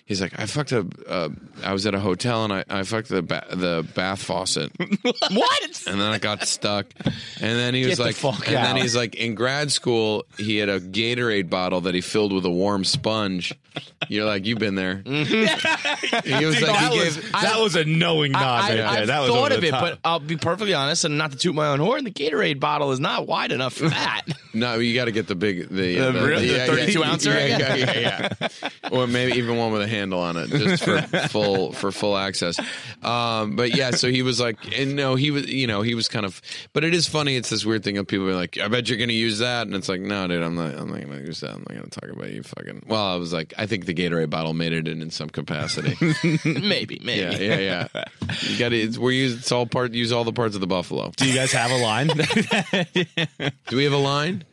[0.07, 0.87] He's like, I fucked a.
[1.09, 1.31] Uh,
[1.64, 4.71] I was at a hotel and I, I fucked the ba- the bath faucet,
[5.03, 5.83] what?
[5.88, 6.87] and then it got stuck.
[7.05, 10.25] And then he was Get the like, fuck and then he's like, in grad school,
[10.38, 13.53] he had a Gatorade bottle that he filled with a warm sponge.
[14.09, 14.97] You're like, you've been there.
[15.05, 17.33] he was like, that, he was, gave.
[17.33, 18.87] that was a knowing nod I, right there.
[18.87, 19.81] I've that was thought over of the it, top.
[19.83, 22.93] but I'll be perfectly honest, and not to toot my own horn, the Gatorade bottle
[22.93, 24.23] is not wide enough for that.
[24.57, 27.75] No, you got to get the big, the, The real- the 32 ouncer, Yeah, yeah,
[27.75, 28.69] yeah, yeah.
[28.91, 32.59] or maybe even one with a handle on it, just for full for full access.
[33.03, 36.09] Um, but yeah, so he was like, and no, he was, you know, he was
[36.09, 36.41] kind of.
[36.73, 37.37] But it is funny.
[37.37, 39.67] It's this weird thing of people being like, "I bet you're going to use that,"
[39.67, 40.73] and it's like, "No, dude, I'm not.
[40.75, 41.51] I'm not going to use that.
[41.51, 43.94] I'm not going to talk about you fucking." Well, I was like, I think the
[43.94, 45.96] Gatorade bottle made it in in some capacity.
[46.44, 47.20] maybe, maybe.
[47.20, 48.05] yeah, yeah, yeah.
[48.42, 48.81] You got to.
[48.81, 49.92] It's, we use it's all part.
[49.92, 51.12] Use all the parts of the buffalo.
[51.16, 52.07] Do you guys have a line?
[53.68, 54.44] Do we have a line?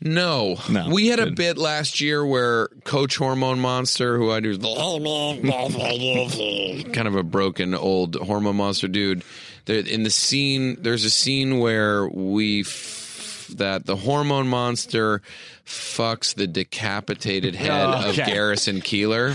[0.00, 0.56] No.
[0.68, 0.90] No.
[0.90, 4.58] We had a bit last year where Coach Hormone Monster, who I do,
[6.92, 9.22] kind of a broken old hormone monster dude.
[9.66, 15.22] In the scene, there's a scene where we f- that the hormone monster
[15.66, 18.16] fucks the decapitated head Oh, of.
[18.16, 19.32] Garrison Keillor.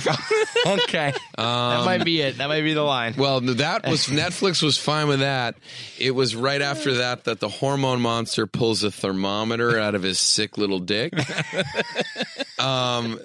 [0.66, 2.38] okay, that might be it.
[2.38, 3.16] That might be the line.
[3.18, 5.56] Well, that was Netflix was fine with that.
[6.00, 10.20] It was right after that that the hormone monster pulls a thermometer out of his
[10.20, 11.14] sick little dick,
[12.60, 13.20] um,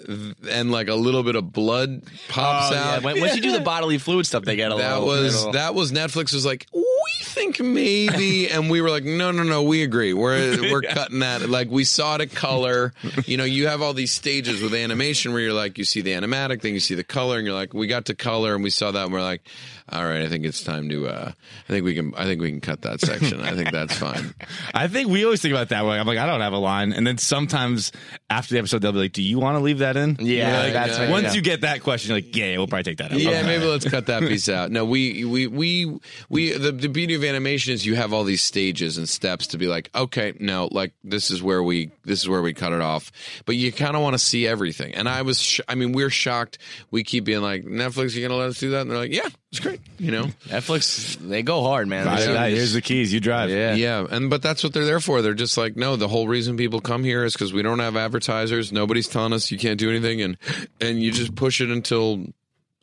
[0.50, 3.02] and like a little bit of blood pops Oh, out.
[3.02, 5.06] When- Once you do the bodily fluid stuff, they get a that little.
[5.14, 6.66] That was little- that was Netflix was like
[7.06, 11.20] we think maybe, and we were like no no no we agree we're we're cutting
[11.20, 12.92] that like we saw it at color.
[13.24, 16.12] You know you have all these stages with animation where you're like you see the
[16.12, 18.70] animatic, then you see the color, and you're like we got to color and we
[18.70, 19.42] saw that and we're like
[19.88, 22.50] all right I think it's time to uh I think we can I think we
[22.50, 23.40] can cut that section.
[23.40, 24.34] I think that's fine.
[24.74, 25.98] I think we always think about that way.
[25.98, 27.92] I'm like, I don't have a line, and then sometimes
[28.30, 30.72] after the episode, they'll be like, "Do you want to leave that in?" Yeah, like,
[30.72, 31.10] that's yeah.
[31.10, 31.32] once yeah.
[31.34, 33.46] you get that question, you're like, "Yeah, yeah, we'll probably take that out." Yeah, Okay.
[33.46, 34.70] maybe let's cut that piece out.
[34.70, 38.42] No, we we we we the, the beauty of animation is you have all these
[38.42, 42.28] stages and steps to be like, okay, no, like this is where we this is
[42.28, 43.12] where we cut it off.
[43.44, 44.94] But you kind of want to see everything.
[44.96, 46.58] And I was, sh- I mean, we're shocked.
[46.90, 48.80] We keep being like, Netflix, you gonna let us do that?
[48.80, 49.80] And they're like, yeah, it's great.
[49.98, 51.16] You know, Netflix.
[51.16, 52.06] They go hard, man.
[52.06, 53.12] Right, They- right, here's the keys.
[53.12, 53.50] You drive.
[53.50, 53.74] Yeah.
[53.74, 54.06] yeah.
[54.10, 55.22] And but that's what they're there for.
[55.22, 57.96] They're just like, no, the whole reason people come here is because we don't have
[57.96, 58.72] advertisers.
[58.72, 60.36] Nobody's telling us you can't do anything, and
[60.80, 62.26] and you just push it until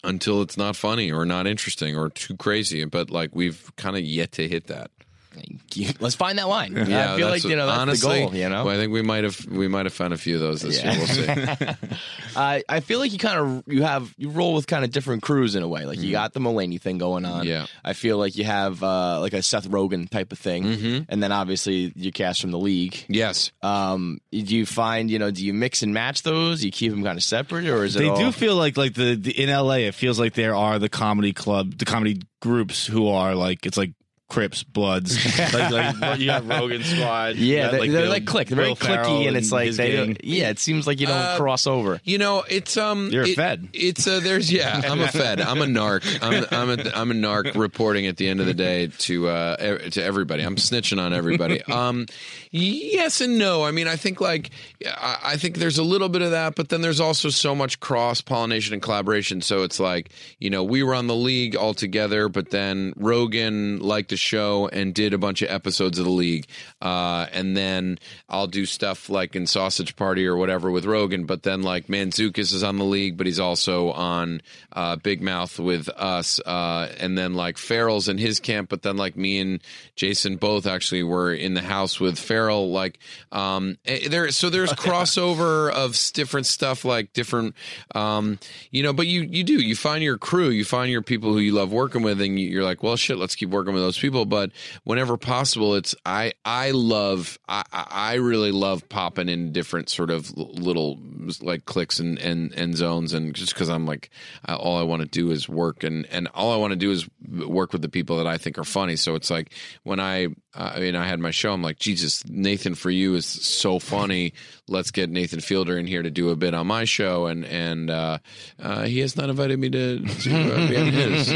[0.04, 2.84] until it's not funny or not interesting or too crazy.
[2.86, 4.92] But like we've kind of yet to hit that.
[6.00, 6.78] Let's find that line.
[6.78, 8.36] I feel that's like you know that's honestly, the goal.
[8.36, 10.41] You know, well, I think we might have we might have found a few of
[10.41, 10.91] those this Yeah.
[10.93, 11.00] year.
[11.00, 11.88] We'll see.
[12.36, 15.22] I I feel like you kind of you have you roll with kind of different
[15.24, 15.86] crews in a way.
[15.86, 17.41] Like you got the Mulaney thing going on.
[17.41, 17.48] Mm-hmm.
[17.50, 17.65] Yeah.
[17.84, 21.04] I feel like you have uh, like a Seth Rogen type of thing, Mm-hmm.
[21.10, 23.06] and then obviously you cast from the league.
[23.08, 26.62] yes, Um, do you find you know do you mix and match those?
[26.62, 28.78] Do you keep them kind of separate, or is it They all- do feel like
[28.78, 29.74] like the, the in LA.
[29.88, 33.78] It feels like there are the comedy club, the comedy groups who are like it's
[33.78, 33.93] like
[34.34, 35.15] Crips, Bloods.
[35.54, 37.36] like, like, you got Rogen Squad.
[37.36, 38.48] Yeah, got, they're, they're Bill- like click.
[38.48, 39.91] They're very Will clicky, and it's like his they.
[39.91, 40.08] gang.
[40.08, 42.02] Don't, yeah, it seems like you don't Uh, cross over.
[42.04, 43.69] You know, it's um, You're a Fed.
[43.74, 45.39] It's uh, there's yeah, I'm a Fed.
[45.39, 46.04] I'm a narc.
[46.22, 49.56] I'm I'm a I'm a narc reporting at the end of the day to uh
[49.91, 50.41] to everybody.
[50.43, 51.62] I'm snitching on everybody.
[51.74, 52.06] Um,
[52.52, 53.63] yes and no.
[53.63, 54.50] I mean, I think like
[54.86, 57.80] I, I think there's a little bit of that, but then there's also so much
[57.80, 59.41] cross pollination and collaboration.
[59.41, 63.82] So it's like you know we were on the league all together, but then Rogen
[63.82, 66.48] liked the show and did a bunch of episodes of the league,
[66.82, 71.44] uh, and then I'll do stuff like in Sausage Party or whatever with Rogen, but
[71.44, 75.90] then like Mantzoukas is on the league, but he's also on uh, Big Mouth with
[75.90, 79.62] us, uh, and then like Farrell's in his camp, but then like me and
[79.96, 83.00] Jason both actually were in the house with Farrell, like
[83.32, 84.30] um, eh, there.
[84.32, 87.56] So there's crossover of different stuff, like different,
[87.94, 88.40] um,
[88.72, 88.94] you know.
[88.94, 91.72] But you you do you find your crew, you find your people who you love
[91.72, 94.12] working with, and you- you're like, well, shit, let's keep working with those people.
[94.13, 94.52] But
[94.84, 100.10] whenever possible, it's I I love I I I really love popping in different sort
[100.10, 100.99] of little
[101.41, 104.10] like clicks and and and zones, and just because I'm like
[104.45, 106.91] I, all I want to do is work, and and all I want to do
[106.91, 108.95] is work with the people that I think are funny.
[108.95, 112.76] So it's like when I I mean I had my show, I'm like Jesus, Nathan
[112.76, 114.34] for you is so funny.
[114.67, 117.89] Let's get Nathan Fielder in here to do a bit on my show, and and
[117.89, 118.19] uh,
[118.60, 121.30] uh, he has not invited me to, to uh, be on his.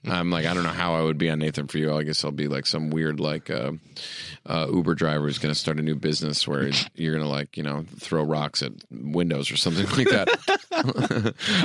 [0.06, 1.94] I'm like I don't know how I would be on Nathan for you.
[1.94, 3.72] I guess I'll be like some weird like uh,
[4.46, 7.56] uh, Uber driver who's going to start a new business where you're going to like
[7.56, 10.28] you know throw rocks at windows or something like that.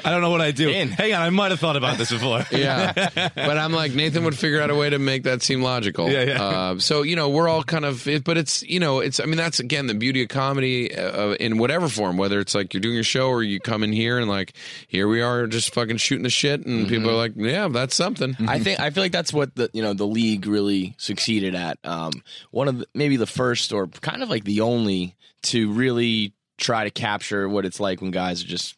[0.03, 0.69] I don't know what I do.
[0.69, 0.89] In.
[0.89, 2.45] Hang on, I might have thought about this before.
[2.51, 6.09] yeah, but I'm like Nathan would figure out a way to make that seem logical.
[6.09, 6.43] Yeah, yeah.
[6.43, 9.25] Uh, so you know we're all kind of, it, but it's you know it's I
[9.25, 12.81] mean that's again the beauty of comedy uh, in whatever form, whether it's like you're
[12.81, 14.53] doing your show or you come in here and like
[14.87, 18.35] here we are just fucking shooting the shit, and people are like, yeah, that's something.
[18.47, 21.77] I think I feel like that's what the you know the league really succeeded at.
[21.83, 22.11] Um,
[22.51, 26.83] one of the, maybe the first or kind of like the only to really try
[26.83, 28.75] to capture what it's like when guys are just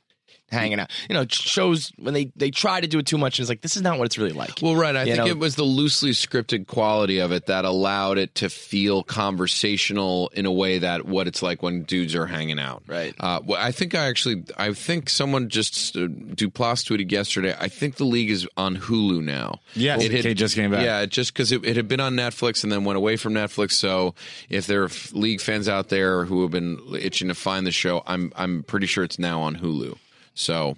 [0.49, 0.89] hanging out.
[1.10, 3.62] You know, shows when they they try to do it too much and it's like
[3.62, 4.60] this is not what it's really like.
[4.62, 4.95] Well, right.
[4.95, 5.31] I You think know?
[5.31, 10.45] it was the loosely scripted quality of it that allowed it to feel conversational in
[10.45, 12.83] a way that what it's like when dudes are hanging out.
[12.88, 13.13] Right.
[13.19, 17.55] Uh, well, I think I actually, I think someone just uh, Duplass tweeted yesterday.
[17.60, 19.60] I think the league is on Hulu now.
[19.73, 20.83] Yes, it just came back.
[20.83, 23.73] Yeah, just because it, it had been on Netflix and then went away from Netflix.
[23.73, 24.15] So
[24.49, 28.03] if there are league fans out there who have been itching to find the show,
[28.05, 29.97] I'm I'm pretty sure it's now on Hulu.
[30.38, 30.78] So.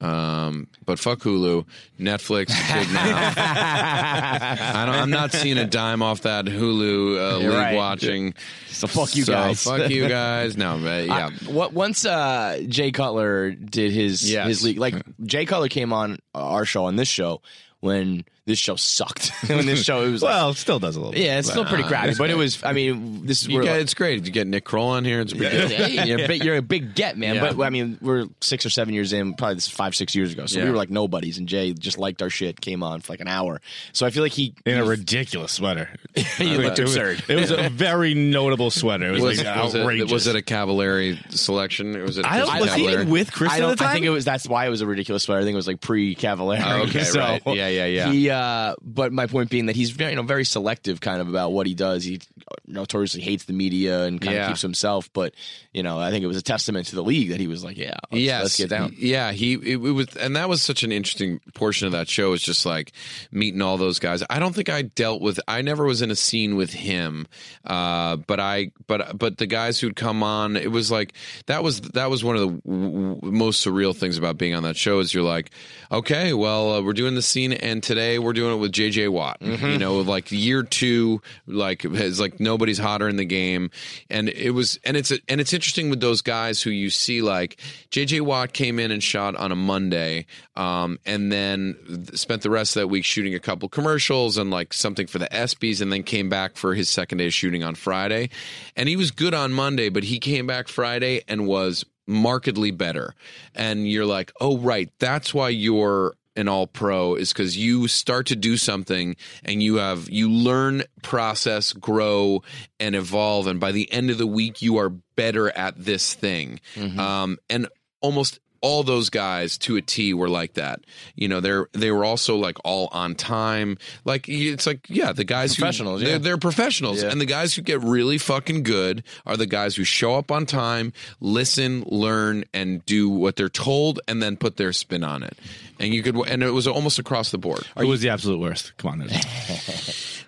[0.00, 1.64] Um, but fuck Hulu,
[1.98, 3.32] Netflix, big now.
[3.36, 7.74] I don't, I'm not seeing a dime off that Hulu uh, league right.
[7.74, 8.34] watching.
[8.68, 9.62] So fuck you So, guys.
[9.62, 10.58] Fuck you guys.
[10.58, 11.30] No, but yeah.
[11.30, 14.46] I- what once uh, Jay Cutler did his Yes.
[14.48, 17.40] his league, like Jay Cutler came on our show on this show
[17.80, 19.32] when this show sucked.
[19.46, 21.22] when this show it was like, Well, it still does a little bit.
[21.22, 22.62] yeah, it's still pretty crappy, but it was.
[22.62, 24.24] I mean, this is you where get, it's great.
[24.26, 25.20] You get Nick Kroll on here.
[25.20, 25.70] It's pretty good.
[25.70, 27.36] hey, you're, a big, you're a big get, man.
[27.36, 27.52] Yeah.
[27.52, 30.32] But I mean, we're six or seven years in, probably this is five, six years
[30.32, 30.46] ago.
[30.46, 30.64] So Yeah.
[30.66, 33.28] we were like nobodies, and Jay just liked our shit, came on for like an
[33.28, 33.60] hour.
[33.92, 35.88] So I feel like he In a ridiculous sweater.
[36.14, 37.24] he looked it, was, absurd.
[37.28, 39.06] it was a very notable sweater.
[39.06, 40.10] It was, Was, like was, outrageous.
[40.10, 42.00] it, was it a Cavallari selection?
[42.02, 42.26] Was it?
[42.26, 43.08] I don't, Kristin was he Cavallari?
[43.08, 43.88] with Chris I at the time?
[43.88, 44.24] I think it was.
[44.26, 45.40] That's why it was a ridiculous sweater.
[45.40, 46.62] I think it was like pre Cavallari.
[46.64, 47.42] Oh, okay, so, right.
[47.46, 48.10] Yeah, yeah, yeah.
[48.12, 51.20] He, uh, uh, but my point being that he's very, you know, very selective, kind
[51.20, 52.04] of about what he does.
[52.04, 52.20] He
[52.66, 54.42] notoriously hates the media and kind Yeah.
[54.44, 55.10] of keeps himself.
[55.12, 55.34] But
[55.72, 57.76] you know, I think it was a testament to the league that he was like,
[57.76, 58.94] yeah, let's, yes, let's get down.
[58.98, 62.32] Yeah, he it, it was, and that was such an interesting portion of that show.
[62.32, 62.92] Is just like
[63.30, 64.22] meeting all those guys.
[64.28, 65.40] I don't think I dealt with.
[65.48, 67.26] I never was in a scene with him,
[67.64, 71.12] uh, but I, but but the guys who'd come on, it was like
[71.46, 74.62] that was that was one of the w- w- most surreal things about being on
[74.64, 74.98] that show.
[75.00, 75.50] Is you're like,
[75.90, 79.08] okay, well, uh, we're doing the scene, and today we're doing it with J.J.
[79.08, 79.38] Watt.
[79.72, 83.70] You know, like year two, like is like nobody's hotter in the game,
[84.10, 87.60] and it was, and it's and it's interesting with those guys who you see like
[87.90, 88.22] J.J.
[88.22, 91.76] Watt came in and shot on a Monday, um, and then
[92.14, 95.28] spent the rest of that week shooting a couple commercials and like something for the
[95.28, 98.30] ESPYS, and then came back for his second day of shooting on Friday,
[98.76, 103.14] and he was good on Monday, but he came back Friday and was markedly better,
[103.54, 108.26] and you're like, oh right, that's why you're an all pro is because you start
[108.26, 112.42] to do something and you have you learn process grow
[112.80, 113.46] and evolve.
[113.46, 116.60] And by the end of the week you are better at this thing.
[116.98, 117.68] Um, and
[118.00, 120.80] almost all those guys to a T were like that.
[121.14, 123.76] You know, they're they were also like all on time.
[124.06, 126.12] Like it's like yeah, the guys Professionals, Who, yeah.
[126.12, 127.10] they're, they're professionals, Yeah.
[127.10, 130.46] and the guys who get really fucking good are the guys who show up on
[130.46, 135.36] time, listen, learn, and do what they're told, and then put their spin on it.
[135.78, 137.66] And you could, and it was almost across the board.
[137.76, 138.76] It was the absolute worst?
[138.78, 139.10] Come on.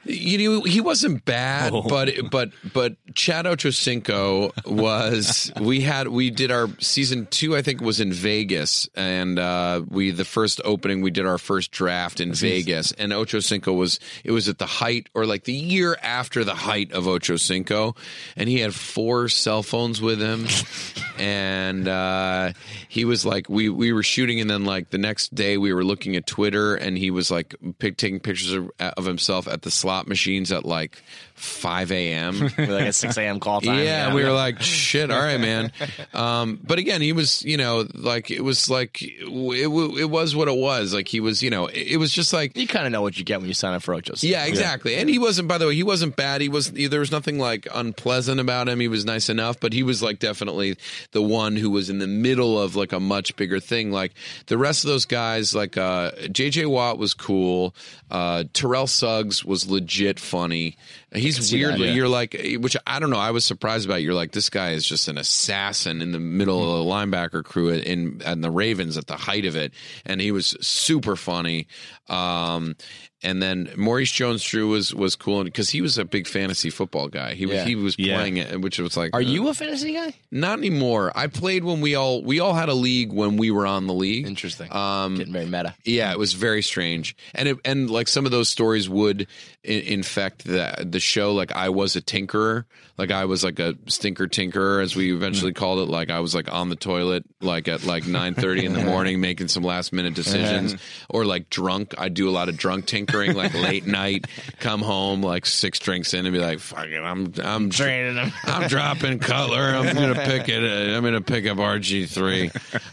[0.08, 1.82] You know, he wasn't bad, Oh.
[1.82, 5.50] but but but Chad Ochocinco was.
[5.60, 7.56] we had we did our season two.
[7.56, 11.70] I think was in Vegas, and uh, we the first opening we did our first
[11.70, 15.52] draft in Vegas, and Ocho Cinco was it was at the height or like the
[15.52, 17.94] year after the height of Ocho Cinco,
[18.34, 20.48] and he had four cell phones with him,
[21.20, 22.52] and uh,
[22.88, 25.84] he was like we we were shooting, and then like the next day we were
[25.84, 29.70] looking at Twitter, and he was like pic- taking pictures of, of himself at the
[29.70, 31.00] slot machines at like
[31.36, 32.40] 5 a.m.
[32.58, 33.40] like a 6 a.m.
[33.40, 33.78] call time.
[33.78, 35.70] Yeah, and we were like, shit, all right, man.
[36.14, 40.34] Um, but again, he was, you know, like it was like it, w- it was
[40.34, 40.94] what it was.
[40.94, 42.56] Like he was, you know, it, it was just like.
[42.56, 44.24] you kind of know what you get when you sign up for Ocho's.
[44.24, 44.96] Yeah, exactly.
[44.96, 45.48] And he wasn't.
[45.48, 46.40] By the way, he wasn't bad.
[46.40, 46.72] He was.
[46.72, 48.80] There was nothing like unpleasant about him.
[48.80, 50.76] He was nice enough, but he was like definitely
[51.12, 53.92] the one who was in the middle of like a much bigger thing.
[53.92, 54.12] Like
[54.46, 56.66] the rest of those guys, like uh, J.J.
[56.66, 57.74] Watt was cool.
[58.10, 60.76] Uh, Terrell Suggs was legit funny.
[61.16, 61.92] He's weirdly.
[61.92, 63.18] You're like, which I don't know.
[63.18, 64.02] I was surprised about.
[64.02, 67.70] You're like, this guy is just an assassin in the middle of the linebacker crew
[67.70, 69.72] in and the Ravens at the height of it,
[70.04, 71.68] and he was super funny.
[72.08, 72.76] Um,
[73.22, 77.34] and then Maurice Jones-Drew was was cool because he was a big fantasy football guy.
[77.34, 77.64] He was Yeah.
[77.64, 78.16] he was Yeah.
[78.16, 80.14] playing it, which was like, Are uh, you a fantasy guy?
[80.30, 81.12] not anymore?
[81.14, 83.94] I played when we all we all had a league when we were on the
[83.94, 84.26] league.
[84.26, 84.72] Interesting.
[84.72, 85.74] Um, Getting very meta.
[85.84, 89.26] yeah, it was very strange, and it, and like some of those stories would
[89.66, 91.32] I- infect the the show.
[91.32, 92.64] Like I was a tinkerer,
[92.98, 95.90] like I was like a stinker tinkerer, as we eventually called it.
[95.90, 99.20] Like I was like on the toilet, like at like nine thirty in the morning,
[99.20, 100.76] making some last minute decisions,
[101.08, 101.94] or like drunk.
[101.98, 102.86] I do a lot of drunk
[103.24, 104.26] tinkering, like late night.
[104.60, 108.32] Come home like six drinks in and be like, "Fuck it, I'm I'm Training him.
[108.44, 109.58] I'm dropping Cutler.
[109.60, 110.62] I'm gonna pick it.
[110.62, 112.50] uh, I'm gonna pick up RG three.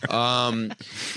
[0.10, 0.72] Um,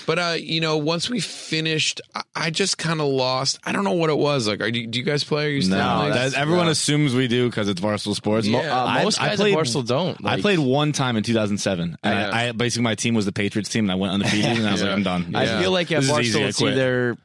[0.06, 3.58] but uh, you know, once we finished, I, I just kind of lost.
[3.64, 4.46] I don't know what it was.
[4.48, 5.46] Like, are you, do you guys play?
[5.46, 6.34] Are you still No, that, leagues?
[6.34, 8.46] everyone assumes we do because it's Barstool Sports.
[8.46, 8.58] Yeah.
[8.58, 10.24] Uh, I- most I guys played- at Barstool don't.
[10.24, 11.96] I played one time in 2007.
[12.04, 12.30] Yeah.
[12.32, 14.72] I, I basically my team was the Patriots team, and I went undefeated, and I
[14.72, 14.88] was Yeah.
[14.88, 15.34] like, I'm done.
[15.36, 17.16] I feel like at This is Barstool, easy, I it's either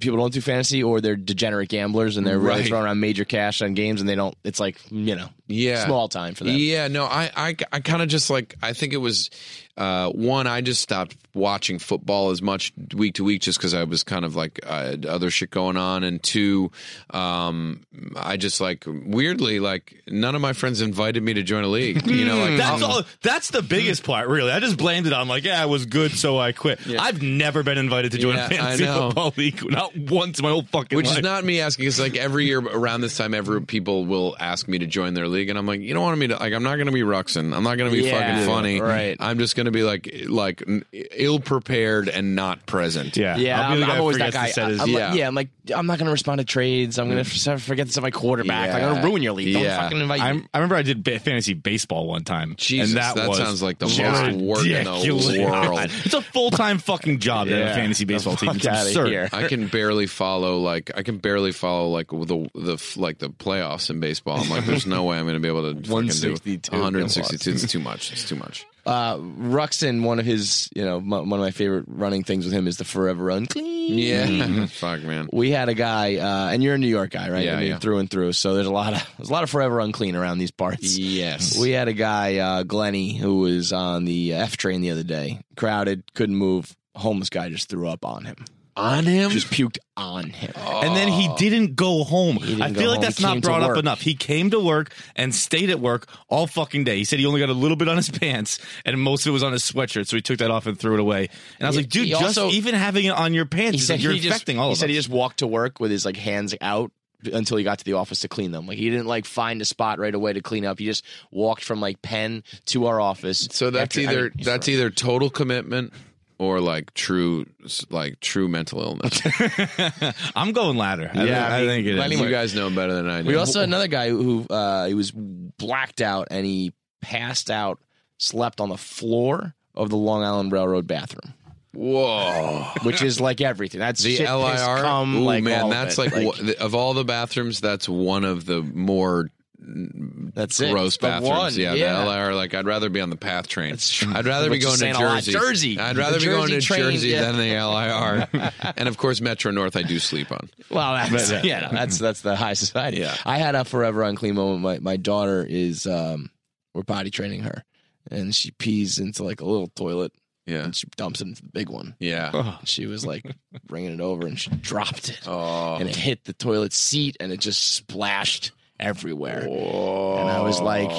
[0.00, 2.66] people don't do fantasy or they're degenerate gamblers and they're really Right.
[2.68, 4.34] throwing around major cash on games and they don't.
[4.44, 5.84] It's like you know, Yeah.
[5.84, 6.56] small time for them.
[6.56, 9.30] Yeah, no, I, I, I kind of just like I think it was
[9.78, 10.46] uh, one.
[10.46, 14.24] I just stopped watching football as much week to week just because I was kind
[14.24, 16.70] of like uh, other shit going on, and two,
[17.10, 17.86] um,
[18.16, 22.04] I just like weirdly like none of my friends invited me to join a league.
[22.06, 23.02] You know, like That's um, all.
[23.22, 24.50] That's the biggest part, really.
[24.50, 26.80] I just blamed it on like, yeah, I was good, so I quit.
[26.98, 30.50] I've never been invited to join Yeah, a fantasy football league, not once in my
[30.50, 31.18] whole fucking Which life.
[31.18, 31.86] is not me asking.
[31.86, 35.28] It's like every year around this time, every people will ask me to join their
[35.28, 36.36] league, and I'm like, you don't want me to.
[36.36, 37.54] Like, I'm not going to be Ruxin.
[37.54, 38.80] I'm not going to be Yeah, fucking funny.
[38.80, 39.16] right.
[39.20, 43.16] I'm just going to be like, like ill prepared and not present.
[43.16, 44.46] yeah, Yeah, I'll be I'm, the guy I'm always that guy.
[44.48, 45.08] to set his- I'm Yeah.
[45.08, 46.98] like, yeah, I'm like, I'm not going to respond to trades.
[46.98, 47.44] I'm going mm.
[47.44, 48.74] to forget to set my quarterback.
[48.74, 49.52] I'm gonna ruin your league.
[49.54, 49.80] Don't Yeah.
[49.82, 50.46] fucking invite I'm, me.
[50.54, 52.54] I remember I did fantasy baseball one time.
[52.56, 55.38] Jesus, and that, that, was sounds like the just most work in the ridiculous.
[55.38, 55.78] world.
[56.04, 58.48] It's a full time fucking job to have a fantasy baseball team.
[58.48, 59.08] fuck It's outta absurd.
[59.08, 59.28] here.
[59.32, 63.90] I can barely follow like I can barely follow like the the like the playoffs
[63.90, 64.38] in baseball.
[64.40, 66.72] I'm like, there's no way I'm going to be able to do 162.
[66.72, 67.50] 162.
[67.50, 68.12] It's too much.
[68.12, 68.66] It's too much.
[68.88, 72.54] Uh, Ruxin, one of his, you know, m- one of my favorite running things with
[72.54, 73.98] him is the forever unclean.
[73.98, 75.28] Yeah, fuck man.
[75.32, 77.44] We had a guy, uh, and you're a New York guy, right?
[77.44, 77.78] Yeah, I mean, yeah.
[77.78, 78.32] Through and through.
[78.32, 80.96] So there's a lot of there's a lot of forever unclean around these parts.
[80.98, 81.58] Yes.
[81.58, 85.40] We had a guy, uh, Glenny, who was on the F train the other day.
[85.56, 86.74] Crowded, couldn't move.
[86.94, 88.44] Homeless guy just threw up on him.
[88.78, 89.30] On him.
[89.30, 90.52] Just puked on him.
[90.56, 91.36] And then he oh.
[91.36, 92.36] didn't go home.
[92.38, 93.02] didn't I go feel like home.
[93.02, 93.78] that's He not came to brought up work.
[93.78, 94.00] enough.
[94.00, 96.96] He came to work and stayed at work all fucking day.
[96.98, 99.32] He said he only got a little bit on his pants and most of it
[99.32, 101.28] was on his sweatshirt, so he took that off and threw it away.
[101.58, 103.72] And I was He- like, dude, he just also- even having it on your pants,
[103.72, 104.90] He is said like you're he just, affecting all he of said us.
[104.90, 106.92] he just walked to work with his like hands out
[107.32, 108.68] until he got to the office to clean them.
[108.68, 110.78] Like he didn't like find a spot right away to clean up.
[110.78, 113.48] He just walked from like pen to our office.
[113.50, 114.74] So that's After- I either mean, he's that's right.
[114.74, 115.92] either total commitment
[116.38, 117.46] or like true
[117.90, 119.20] like true mental illness.
[120.36, 121.10] I'm going ladder.
[121.12, 122.00] I, Yeah, think, I I think it is.
[122.00, 122.22] anyway.
[122.24, 123.28] you guys know better than I do.
[123.28, 127.80] We also had another guy who uh, he was blacked out and he passed out,
[128.18, 131.34] slept on the floor of the Long Island Railroad bathroom,
[131.74, 132.64] Whoa.
[132.82, 133.78] which is like everything.
[133.78, 134.82] That's The shit, piss, LIR.
[134.82, 136.12] cum, Ooh, like man, all of that's it.
[136.12, 140.70] like, wha- of all the bathrooms, that's one of the more that's it.
[140.70, 141.30] gross It's the bathrooms.
[141.30, 141.54] one.
[141.54, 142.04] Yeah, yeah.
[142.04, 142.34] the LIR.
[142.34, 143.70] Like, I'd rather be on the PATH train.
[143.70, 144.12] That's true.
[144.14, 145.22] I'd rather be going to saying a lot.
[145.22, 145.32] Jersey.
[145.32, 145.78] Jersey.
[145.78, 147.32] I'd The rather be going to Jersey train, Jersey yeah.
[147.32, 148.52] than the LIR.
[148.76, 149.76] and of course, Metro North.
[149.76, 150.48] I do sleep on.
[150.70, 152.98] Well, that's yeah, no, that's that's the high society.
[152.98, 153.14] Yeah.
[153.26, 154.60] I had a forever unclean moment.
[154.62, 156.30] My my daughter is um,
[156.74, 157.64] we're potty training her,
[158.10, 160.12] and she pees into like a little toilet
[160.46, 160.64] Yeah.
[160.64, 161.94] And she dumps it into the big one.
[161.98, 162.58] Yeah.
[162.64, 163.24] She was like
[163.66, 165.20] bringing it over and she dropped it.
[165.26, 165.74] Oh.
[165.76, 169.46] And it hit the toilet seat and it just splashed everywhere.
[169.48, 170.16] Oh.
[170.18, 170.90] And I was like,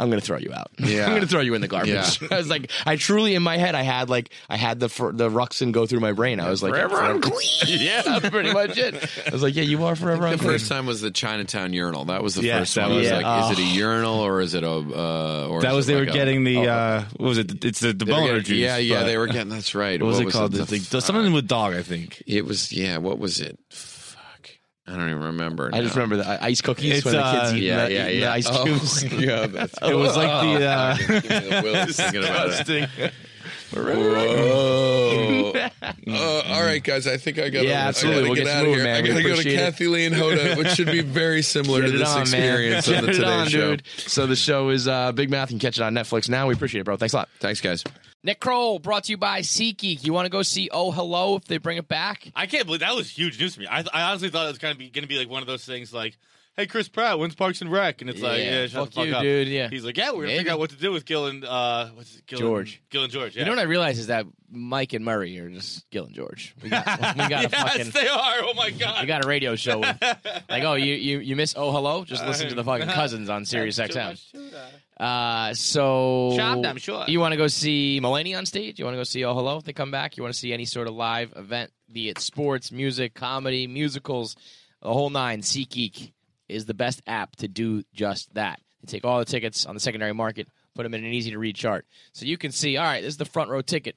[0.00, 0.70] I'm gonna throw you out.
[0.78, 1.06] Yeah.
[1.08, 2.22] I'm gonna throw you in the garbage.
[2.30, 5.10] I was like, I truly in my head, I had like, I had the fr-
[5.10, 6.38] the Ruxin go through my brain.
[6.38, 7.48] I was like, Forever unclean.
[7.66, 8.94] yeah, pretty much it.
[9.26, 12.04] I was like, yeah, you are forever The first time was the Chinatown urinal.
[12.04, 12.92] That was the Yes, first that one.
[12.92, 13.50] I was was- like, yeah.
[13.50, 13.74] is it a Oh.
[13.74, 14.70] urinal or is it a?
[14.70, 17.64] Uh, or That is was they like were a- getting the uh, what was it?
[17.64, 18.58] It's the the they were boner getting- juice.
[18.58, 19.48] Yeah, yeah, but- they were getting.
[19.48, 20.00] That's right.
[20.00, 20.52] What was it called?
[20.52, 22.22] The, The- the- something with dog, I think.
[22.24, 22.98] It was yeah.
[22.98, 23.58] What was it?
[24.88, 25.70] Fuck, I don't even remember.
[25.72, 28.06] I just remember the ice cookies It's, when the kids uh, eat Yeah, the, yeah,
[28.08, 28.32] eating the yeah.
[28.32, 29.04] ice Oh, cubes.
[29.12, 29.74] yeah, that's.
[29.82, 33.12] It was like the, uh, Give me the willies thinking about it.
[33.72, 35.52] Whoa.
[36.10, 37.06] Uh, all right, guys.
[37.06, 37.64] I think I got.
[37.64, 38.20] Yeah, I absolutely.
[38.22, 38.84] gotta We'll get, get out of moving, here.
[38.84, 38.96] man.
[38.96, 39.64] I We gotta go to appreciate it.
[39.64, 42.88] Kathie Lee and Hoda, which should be very similar Get to it this on, experience
[42.88, 42.96] man.
[42.98, 43.70] on the Get it Today on, Show.
[43.76, 43.82] dude.
[43.98, 45.50] So the show is uh, Big Mouth.
[45.50, 46.46] You can catch it on Netflix now.
[46.48, 46.96] We appreciate it, bro.
[46.96, 47.28] Thanks a lot.
[47.40, 47.84] Thanks, guys.
[48.24, 50.04] Nick Kroll, brought to you by SeatGeek.
[50.04, 52.30] You want to go see Oh Hello if they bring it back?
[52.34, 53.66] I can't believe that was huge news to me.
[53.68, 55.64] I, I honestly thought it was kind of going to be like one of those
[55.64, 56.18] things like,
[56.56, 58.00] hey, Chris Pratt, when's Parks and Rec?
[58.00, 59.22] And it's like, Yeah, yeah, shut fuck the fuck you, up.
[59.22, 59.68] dude, yeah.
[59.70, 61.90] He's like, yeah, we're going to figure out what to do with Gil and, uh,
[61.94, 62.72] what's it, Gil George.
[62.82, 63.42] And, Gil and George, yeah.
[63.42, 66.56] You know what I realize is that Mike and Murray are just Gil and George.
[66.60, 67.90] We got, we got a yes, fucking.
[67.90, 68.34] they are.
[68.40, 69.00] Oh, my God.
[69.00, 69.78] We got a radio show.
[69.78, 70.02] With,
[70.50, 72.04] like, oh, you, you you miss Oh Hello?
[72.04, 74.20] Just listen to the fucking cousins on Sirius XM.
[74.98, 77.04] Uh, so Chopped, I'm sure.
[77.06, 78.78] You want to go see Mulaney on stage?
[78.78, 80.16] You want to go see Oh Hello if they come back?
[80.16, 84.36] You want to see any sort of live event, be it sports, music, comedy, musicals,
[84.82, 85.42] the whole nine?
[85.42, 86.12] SeatGeek
[86.48, 88.60] is the best app to do just that.
[88.82, 91.38] They take all the tickets on the secondary market, put them in an easy to
[91.38, 92.76] read chart, so you can see.
[92.76, 93.96] All right, this is the front row ticket.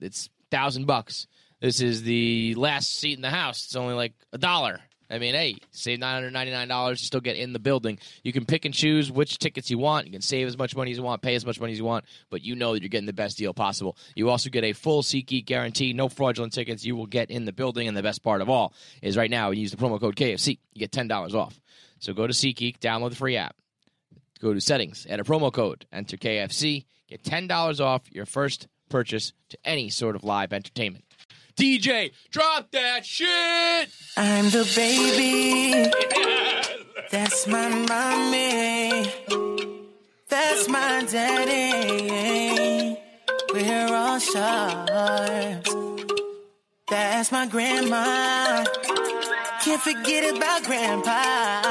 [0.00, 1.26] It's thousand bucks.
[1.60, 3.64] This is the last seat in the house.
[3.64, 4.80] It's only like a dollar.
[5.12, 7.02] I mean, hey, save nine hundred ninety nine dollars.
[7.02, 7.98] You still get in the building.
[8.24, 10.06] You can pick and choose which tickets you want.
[10.06, 11.84] You can save as much money as you want, pay as much money as you
[11.84, 13.96] want, but you know that you're getting the best deal possible.
[14.14, 16.84] You also get a full SeatGeek guarantee, no fraudulent tickets.
[16.84, 19.50] You will get in the building, and the best part of all is right now,
[19.50, 21.60] when you use the promo code KFC, you get ten dollars off.
[21.98, 23.54] So go to SeatGeek, download the free app,
[24.40, 28.66] go to settings, add a promo code, enter KFC, get ten dollars off your first
[28.88, 31.04] purchase to any sort of live entertainment.
[31.56, 33.88] DJ, drop that shit.
[34.16, 35.90] I'm the baby.
[37.10, 39.12] That's my mommy.
[40.28, 42.98] That's my daddy.
[43.52, 45.66] We're all stars.
[46.88, 48.64] That's my grandma.
[49.62, 51.62] Can't forget about grandpa.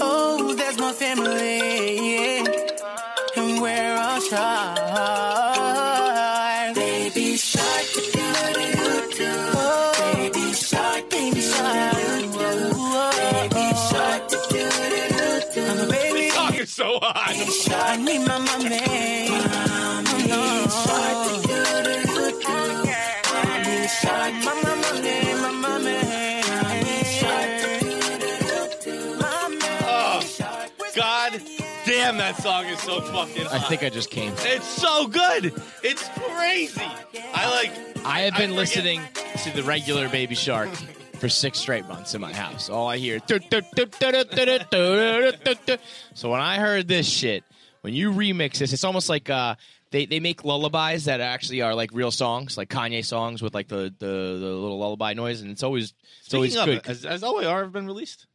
[0.00, 2.38] Oh, that's my family.
[3.36, 5.47] And we're all stars.
[17.70, 19.28] I need my mommy.
[20.28, 20.28] Mommy.
[20.28, 22.08] Mommy.
[30.96, 31.40] God
[31.84, 33.52] damn, that song is so fucking hot.
[33.52, 34.32] I think I just came.
[34.38, 35.52] It's so good.
[35.82, 36.82] It's crazy.
[37.34, 38.04] I like.
[38.04, 39.00] I have been forget- listening
[39.44, 40.70] to the regular Baby Shark
[41.18, 42.68] for six straight months in my house.
[42.68, 43.20] All I hear.
[46.14, 47.44] So when I heard this shit,
[47.82, 49.54] when you remix this, it's almost like uh,
[49.90, 53.68] they they make lullabies that actually are like real songs, like Kanye songs with like
[53.68, 56.86] the the, the little lullaby noise, and it's always it's always of good.
[56.86, 58.26] has, has OAR been released?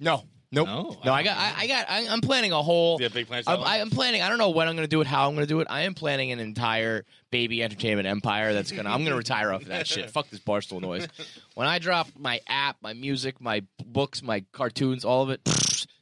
[0.00, 0.98] no, nope, No?
[1.04, 1.12] no.
[1.12, 2.98] I got I, I got I, I'm planning a whole.
[3.00, 3.46] Yeah, big plans.
[3.46, 4.22] I'm, I am planning.
[4.22, 5.66] I don't know when I'm going to do it, how I'm going to do it.
[5.70, 7.04] I am planning an entire
[7.34, 8.52] baby entertainment empire.
[8.52, 8.90] That's gonna.
[8.90, 10.08] I'm to retire off of that shit.
[10.08, 11.08] Fuck this barstool noise.
[11.56, 15.40] When I drop my app, my music, my books, my cartoons, all of it.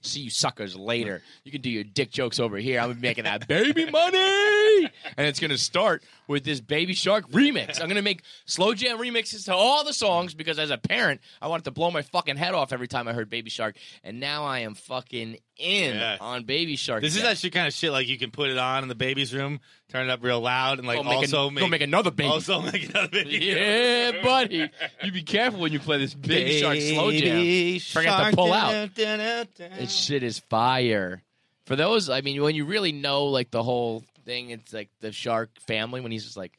[0.02, 1.22] See you suckers later.
[1.44, 2.80] You can do your dick jokes over here.
[2.80, 7.80] I'm making that baby money, and it's to start with this Baby Shark remix.
[7.80, 11.48] I'm to make slow jam remixes to all the songs because as a parent, I
[11.48, 14.44] wanted to blow my fucking head off every time I heard Baby Shark, and now
[14.44, 16.16] I am fucking in Yeah.
[16.20, 17.02] on Baby Shark.
[17.02, 18.94] This is that shit kind of shit like you can put it on in the
[18.94, 21.82] baby's room, turn it up real loud, and like Go make also make, go make
[21.82, 22.28] another baby.
[22.28, 23.38] Also make another baby.
[23.42, 24.68] Yeah, buddy.
[25.02, 27.36] You be careful when you play this Baby Shark slow jam.
[27.36, 28.94] Baby Forget to pull out.
[28.96, 31.22] This shit is fire.
[31.66, 35.12] For those, I mean, when you really know like the whole thing, it's like the
[35.12, 36.00] shark family.
[36.00, 36.52] When he's just like,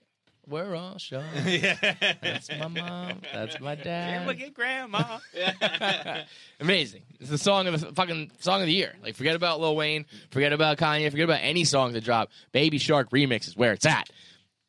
[0.48, 1.76] "We're all sharks." yeah.
[2.22, 3.22] That's my mom.
[3.34, 4.28] That's my dad.
[4.28, 5.20] Look at grandma.
[6.60, 7.04] Amazing.
[7.20, 8.94] It's the song of the fucking song of the year.
[9.02, 10.06] Like, forget about Lil Wayne.
[10.32, 11.10] Forget about Kanye.
[11.12, 12.30] Forget about any song that drop.
[12.52, 14.10] Baby Shark remix is where it's at.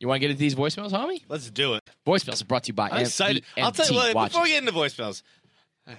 [0.01, 1.23] You want to get into these voicemails, homie?
[1.29, 1.83] Let's do it.
[2.07, 3.45] Voicemails are brought to you by I'm excited.
[3.57, 4.15] MT I'll tell you what.
[4.15, 4.33] Watches.
[4.33, 5.23] Before we get into voicemails,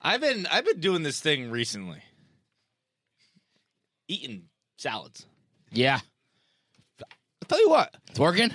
[0.00, 2.00] I've been I've been doing this thing recently,
[4.06, 4.44] eating
[4.76, 5.26] salads.
[5.72, 5.98] Yeah.
[7.00, 8.50] I'll tell you what, It's working.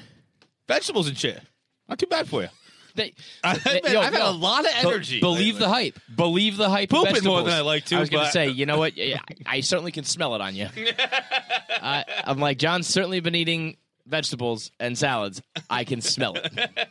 [0.68, 1.42] Vegetables and shit,
[1.88, 2.50] not too bad for you.
[2.96, 4.30] They, I've, been- yo, I've had no.
[4.30, 5.20] a lot of energy.
[5.20, 5.60] believe lately.
[5.60, 6.00] the hype.
[6.16, 6.90] Believe the hype.
[6.90, 8.96] Pooping more than I like to, I was going to say, you know what?
[8.96, 10.68] Yeah, I certainly can smell it on you.
[11.70, 15.42] I, I'm like, John's certainly been eating vegetables and salads.
[15.70, 16.54] I can smell it.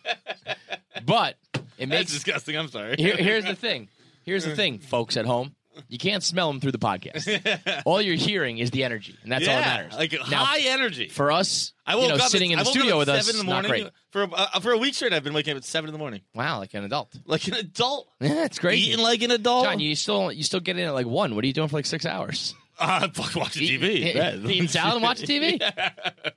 [1.04, 2.12] But it That's makes.
[2.12, 2.56] disgusting.
[2.56, 2.94] I'm sorry.
[2.96, 3.88] Here, here's the thing.
[4.24, 5.54] Here's the thing, folks at home.
[5.88, 7.82] You can't smell them through the podcast.
[7.86, 9.94] All you're hearing is the energy, and that's yeah, all that matters.
[9.94, 11.08] Like Now, high energy.
[11.08, 13.36] for us, I woke you know, up sitting at, in the studio with us, in
[13.38, 13.70] the not morning.
[13.84, 13.92] great.
[14.10, 16.20] For uh, for a week straight, I've been waking up at seven in the morning,
[16.34, 17.14] Wow, like an adult.
[17.26, 18.78] like an adult, Yeah, it's great.
[18.78, 19.64] eating like an adult.
[19.64, 21.34] John, you still you still get in at like one.
[21.34, 22.54] What are you doing for like six hours?
[22.82, 23.82] Uh, fuck watching TV.
[23.90, 24.36] Eat- Yeah.
[24.36, 25.60] Eating salad and watching TV.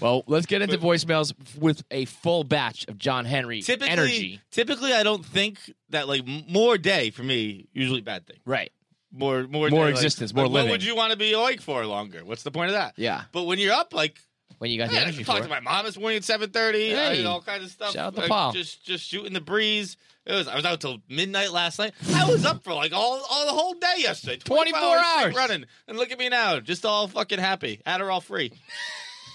[0.00, 4.40] Well, let's get into voicemails with a full batch of John Henry Typically, energy.
[4.50, 5.58] typically, I don't think
[5.90, 8.36] that like more day for me usually bad thing.
[8.44, 8.70] Right.
[9.12, 10.68] More more More day, existence, like, more like, living.
[10.70, 12.24] What would you want to be awake for longer?
[12.24, 12.94] What's the point of that?
[12.96, 13.22] Yeah.
[13.32, 14.18] But when you're up, like
[14.58, 16.50] When you got the Yeah, energy I talked to my mom this morning at seven
[16.50, 16.90] thirty.
[16.90, 17.24] Hey.
[17.24, 17.92] all kinds of stuff.
[17.92, 18.52] Shout out to like, Paul.
[18.52, 19.96] Just just shooting the breeze.
[20.26, 20.48] It was.
[20.48, 21.92] I was out till midnight last night.
[22.14, 24.36] I was up for like all, all the whole day yesterday.
[24.38, 25.34] 24 straight hours.
[25.34, 25.64] running.
[25.86, 27.82] And look at me now, just all fucking happy.
[27.86, 28.52] Adderall free.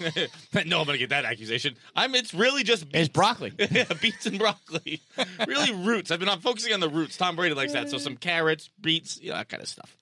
[0.00, 1.76] no, I'm gonna get that accusation.
[1.94, 2.14] I'm.
[2.14, 3.52] It's really just It's broccoli.
[3.70, 5.00] yeah, beets and broccoli.
[5.46, 6.10] really roots.
[6.10, 7.16] I've been on focusing on the roots.
[7.16, 7.90] Tom Brady likes that.
[7.90, 9.96] So some carrots, beets, you know, that kind of stuff.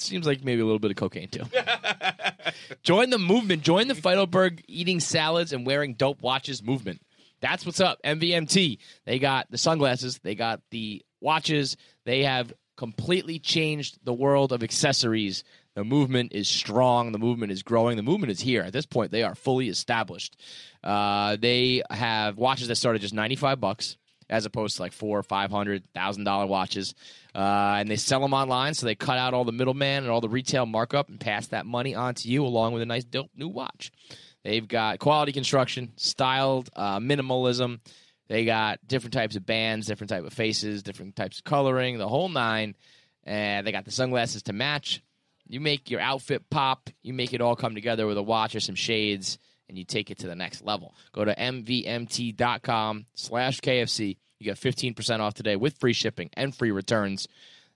[0.00, 1.44] Seems like maybe a little bit of cocaine too.
[2.82, 3.62] Join the movement.
[3.62, 7.00] Join the Feitelberg eating salads and wearing dope watches movement.
[7.40, 7.98] That's what's up.
[8.04, 8.78] MVMT.
[9.04, 10.18] They got the sunglasses.
[10.22, 11.76] They got the watches.
[12.04, 15.44] They have completely changed the world of accessories.
[15.74, 17.12] The movement is strong.
[17.12, 17.96] The movement is growing.
[17.96, 18.62] The movement is here.
[18.62, 20.36] At this point, they are fully established.
[20.82, 23.96] Uh, they have watches that start at just ninety five bucks
[24.30, 26.94] as opposed to like four or five hundred thousand dollar watches.
[27.34, 30.20] Uh, and they sell them online, so they cut out all the middleman and all
[30.20, 33.30] the retail markup and pass that money on to you along with a nice dope
[33.36, 33.92] new watch.
[34.44, 37.80] They've got quality construction, styled uh, minimalism.
[38.28, 42.08] They got different types of bands, different type of faces, different types of coloring, the
[42.08, 42.76] whole nine.
[43.24, 45.02] And they got the sunglasses to match.
[45.46, 46.90] You make your outfit pop.
[47.02, 49.38] You make it all come together with a watch or some shades,
[49.68, 50.94] and you take it to the next level.
[51.12, 54.16] Go to mvmt.com slash KFC.
[54.38, 57.26] You get 15% off today with free shipping and free returns.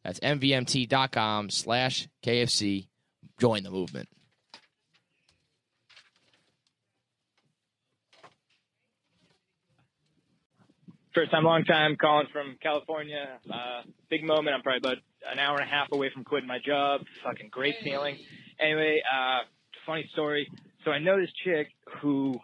[0.05, 2.89] That's mvmt.com slash KFC.
[3.39, 4.09] Join the movement.
[11.15, 13.39] First time, long time, calling from California.
[13.53, 14.55] Uh, big moment.
[14.55, 14.97] I'm probably about
[15.31, 17.03] an hour and a half away from quitting my job.
[17.23, 18.17] Fucking great feeling.
[18.59, 19.41] Anyway, uh,
[19.85, 20.49] funny story.
[20.85, 21.69] So I know this chick
[22.01, 22.35] who,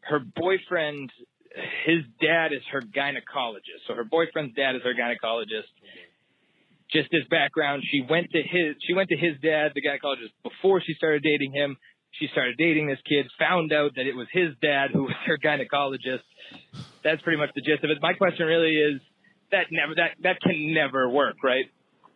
[0.00, 1.10] her boyfriend,
[1.86, 3.86] his dad is her gynecologist.
[3.86, 5.70] So her boyfriend's dad is her gynecologist.
[5.70, 6.06] Mm-hmm.
[6.92, 10.80] Just as background, she went to his, she went to his dad, the gynecologist, before
[10.80, 11.76] she started dating him.
[12.12, 15.36] She started dating this kid, found out that it was his dad who was her
[15.36, 16.24] gynecologist
[17.02, 17.98] that's pretty much the gist of it.
[18.00, 19.00] My question really is
[19.50, 21.64] that never that that can never work, right?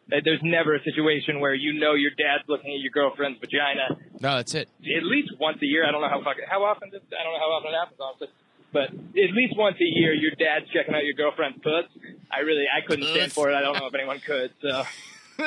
[0.09, 3.97] That There's never a situation where you know your dad's looking at your girlfriend's vagina
[4.21, 4.69] No, that's it.
[4.83, 5.87] at least once a year.
[5.87, 6.91] I don't know how fucking how often.
[6.91, 8.29] This, I don't know how often it happens, honestly.
[8.73, 11.85] But at least once a year, your dad's checking out your girlfriend's puss.
[12.31, 13.55] I really I couldn't stand for it.
[13.55, 14.51] I don't know if anyone could.
[14.61, 14.85] So.
[15.39, 15.47] All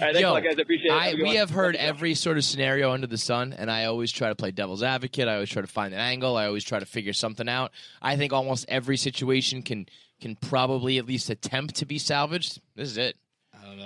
[0.00, 0.54] right, Yo, lot, guys.
[0.58, 0.92] I appreciate it.
[0.92, 1.36] I, Have a good we one.
[1.36, 1.88] have heard Love the show.
[1.88, 5.28] every sort of scenario under the sun, and I always try to play devil's advocate.
[5.28, 6.36] I always try to find an angle.
[6.36, 7.70] I always try to figure something out.
[8.00, 9.86] I think almost every situation can
[10.20, 12.60] can probably at least attempt to be salvaged.
[12.74, 13.16] This is it.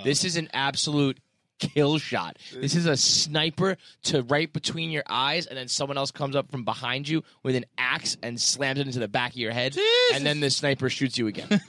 [0.03, 1.19] This is an absolute
[1.59, 2.37] kill shot.
[2.53, 6.49] This is a sniper to right between your eyes, and then someone else comes up
[6.51, 9.77] from behind you with an axe and slams it into the back of your head,
[10.13, 11.47] and then the sniper shoots you again.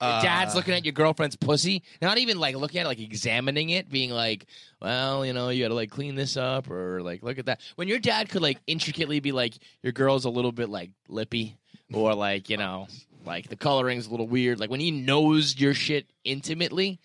[0.00, 3.70] Your Dad's looking at your girlfriend's pussy, not even like looking at it, like examining
[3.70, 4.46] it, being like,
[4.80, 7.60] "Well, you know, you got to like clean this up," or like, "Look at that."
[7.74, 11.56] When your dad could like intricately be like, "Your girl's a little bit like lippy,"
[11.92, 12.86] or like, you know,
[13.24, 14.60] like the coloring's a little weird.
[14.60, 17.00] Like when he knows your shit intimately,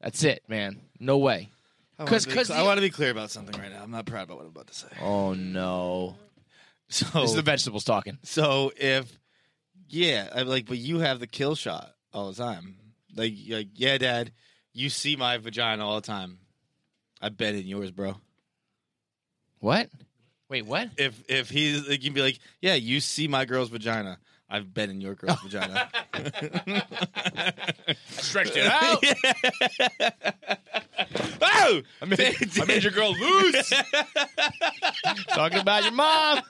[0.00, 0.80] that's it, man.
[1.00, 1.50] No way.
[1.98, 3.82] Because, I want to be clear about something right now.
[3.82, 4.86] I'm not proud about what I'm about to say.
[5.02, 6.16] oh no,
[6.88, 8.18] So this is the vegetables talking.
[8.22, 9.18] So if
[9.88, 12.76] yeah, I'm like, but you have the kill shot all the time.
[13.16, 14.32] Like, like, yeah, Dad,
[14.72, 16.38] you see my vagina all the time.
[17.20, 18.16] I bet in yours, bro.
[19.60, 19.88] What?
[20.48, 20.90] Wait, what?
[20.96, 24.18] If if he's like, you'd be like, yeah, you see my girl's vagina.
[24.50, 25.88] I've been in your girl's vagina.
[28.08, 29.04] Stretched it out.
[31.42, 33.72] oh, I made, I made your girl loose.
[35.28, 36.40] Talking about your mom.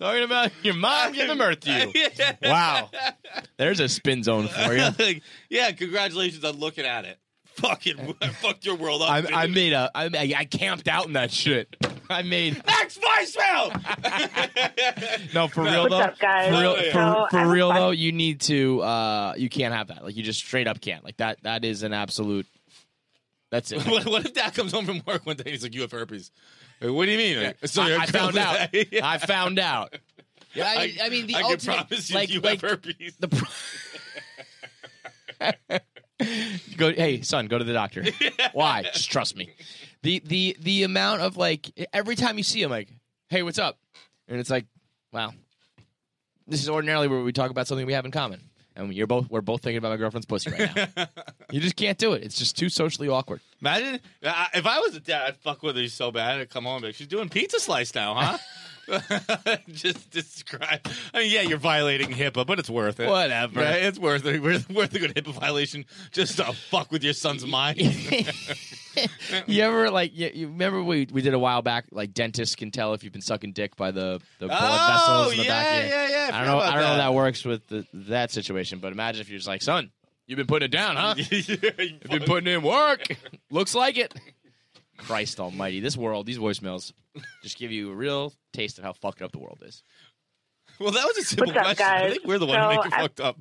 [0.00, 1.92] Talking about your mom giving birth to you.
[2.42, 2.90] Wow.
[3.58, 5.20] There's a spin zone for you.
[5.50, 7.18] Yeah, congratulations on looking at it.
[7.54, 9.10] Fucking I fucked your world up.
[9.10, 9.24] I.
[9.42, 9.90] I made a.
[9.94, 11.74] I, I camped out in that shit.
[12.10, 13.72] I made Max voicemail.
[15.34, 16.00] no for real What's though.
[16.00, 16.54] up, guys?
[16.54, 17.82] For real, for, So, for I have real question.
[17.86, 18.82] though, you need to.
[18.82, 20.04] uh You can't have that.
[20.04, 21.04] Like you just straight up can't.
[21.04, 21.38] Like that.
[21.42, 22.46] That is an absolute.
[23.50, 23.82] That's it.
[23.86, 25.42] what, what if Dad comes home from work one day?
[25.44, 26.30] and He's like, "You have herpes."
[26.80, 27.42] Like, what do you mean?
[27.44, 28.68] Like, so I, your I found out.
[29.02, 29.94] I found out.
[30.54, 31.60] Yeah, I, mean- I mean the I ultimate.
[31.76, 33.14] can promise you, like, you like have herpes.
[33.20, 33.28] the.
[33.28, 33.48] Pro-
[36.76, 38.04] go, hey son, go to the doctor.
[38.52, 38.82] Why?
[38.82, 39.50] Just trust me.
[40.02, 42.88] The the the amount of like every time you see him, like,
[43.28, 43.78] hey, what's up?
[44.28, 44.66] And it's like,
[45.12, 45.32] wow,
[46.46, 48.40] this is ordinarily where we talk about something we have in common,
[48.74, 51.06] and you're both we're both thinking about my girlfriend's pussy right now.
[51.50, 52.22] you just can't do it.
[52.22, 53.40] It's just too socially awkward.
[53.60, 56.40] Imagine if I was a dad, I'd fuck with her so bad.
[56.40, 58.38] I'd come home and be like, "She's doing pizza slice now, huh?"
[59.72, 60.80] Just describe.
[61.14, 63.08] I mean, yeah, you're violating HIPAA, but it's worth it.
[63.08, 63.60] Whatever.
[63.60, 63.82] Right?
[63.84, 64.42] It's worth it.
[64.42, 67.78] Worth, worth a good HIPAA violation just to fuck with your son's mind.
[69.46, 72.70] you ever like you, you remember we we did a while back like dentists can
[72.70, 75.48] tell if you've been sucking dick by the the blood Oh, vessels in the yeah,
[75.62, 76.96] back of your- yeah, yeah, I I don't know I don't know if that.
[76.98, 79.90] that works with the, that situation, but imagine if you're just like, son,
[80.26, 81.14] you've been putting it down, huh?
[81.30, 83.06] You've been putting in work.
[83.50, 84.14] Looks like it.
[85.06, 86.92] Christ Almighty, this world, these voicemails,
[87.42, 89.82] just give you a real taste of how fucked up the world is.
[90.80, 91.86] Well, that was a simple What's up, question.
[91.86, 93.36] I think we're the one So, who make it I- fucked up.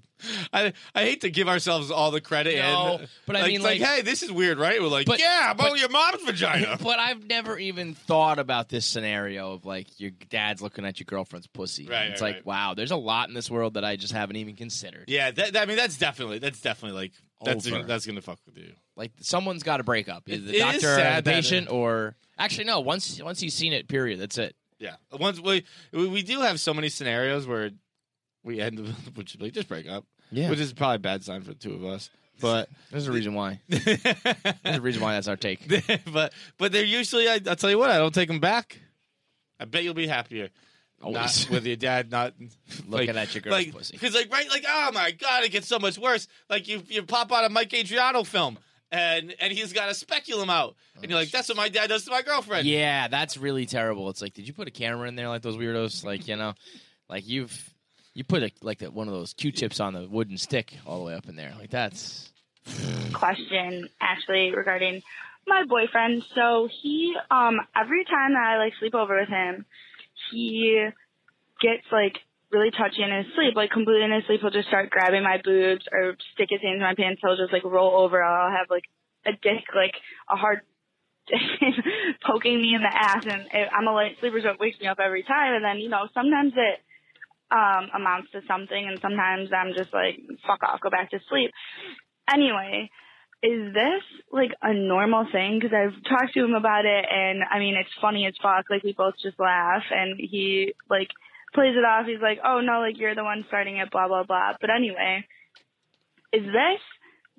[0.53, 2.57] I I hate to give ourselves all the credit.
[2.57, 4.79] No, and, but I like, mean, it's like, like- hey, this is weird, right?
[4.81, 6.77] We're like, But- yeah, about but- your mom's vagina.
[6.83, 11.05] But I've never even thought about this scenario of like your dad's looking at your
[11.05, 11.87] girlfriend's pussy.
[11.87, 12.45] Right, it's right, like, right.
[12.45, 15.05] wow, there's a lot in this world that I just haven't even considered.
[15.07, 17.11] yeah, that, I mean, that's definitely that's definitely like
[17.43, 17.83] that's Over.
[17.83, 18.73] that's gonna fuck with you.
[18.95, 21.35] Like someone's got to break up, either the It is doctor or sad the that-
[21.35, 22.81] patient, or actually no.
[22.81, 24.19] Once once you've seen it, period.
[24.19, 24.55] That's it.
[24.79, 27.71] Yeah, once we we we do have so many scenarios where
[28.43, 28.85] we end up
[29.15, 30.49] which like just break up, Yeah.
[30.49, 32.09] which is probably a bad sign for the two of us.
[32.41, 33.59] But There's a reason why.
[33.69, 33.99] There's
[34.65, 35.67] a reason why that's our take.
[36.11, 38.79] but but they're usually I, I'll tell you what I don't take them back.
[39.59, 40.49] I bet you'll be happier.
[41.03, 41.15] Always.
[41.45, 42.33] Not with your dad not
[42.87, 43.93] Looking at your girl's like, pussy.
[43.93, 46.27] Because like right, like oh my god, it gets so much worse.
[46.49, 48.57] Like you you pop out a Mike Adriano film
[48.91, 52.05] and and he's got a speculum out, and you're like, that's what my dad does
[52.05, 52.67] to my girlfriend.
[52.67, 54.09] Yeah, that's really terrible.
[54.09, 56.03] It's like, did you put a camera in there like those weirdos?
[56.03, 56.53] Like you know,
[57.09, 57.73] like you've
[58.13, 61.05] you put a, like that one of those Q-tips on the wooden stick all the
[61.05, 61.53] way up in there.
[61.57, 62.31] Like that's
[63.13, 65.01] question actually regarding
[65.47, 66.23] my boyfriend.
[66.35, 69.65] So he, um, every time that I like sleep over with him,
[70.31, 70.87] he
[71.61, 72.19] gets like
[72.51, 74.41] really touchy in his sleep, like completely in his sleep.
[74.41, 77.21] He'll just start grabbing my boobs or stick his hands in my pants.
[77.23, 78.21] He'll just like roll over.
[78.21, 78.85] I'll have like
[79.25, 79.95] a dick, like
[80.29, 80.61] a hard
[81.27, 81.39] dick
[82.25, 84.87] poking me in the ass, and it, I'm a light sleeper, so it wakes me
[84.87, 85.55] up every time.
[85.55, 86.79] And then you know sometimes it
[87.51, 91.51] um amounts to something, and sometimes I'm just like fuck off, go back to sleep.
[92.31, 92.89] Anyway,
[93.43, 95.59] is this like a normal thing?
[95.59, 98.65] Because I've talked to him about it, and I mean, it's funny as fuck.
[98.69, 101.09] Like we both just laugh, and he like
[101.53, 102.05] plays it off.
[102.05, 104.53] He's like, "Oh no, like you're the one starting it," blah blah blah.
[104.59, 105.25] But anyway,
[106.31, 106.81] is this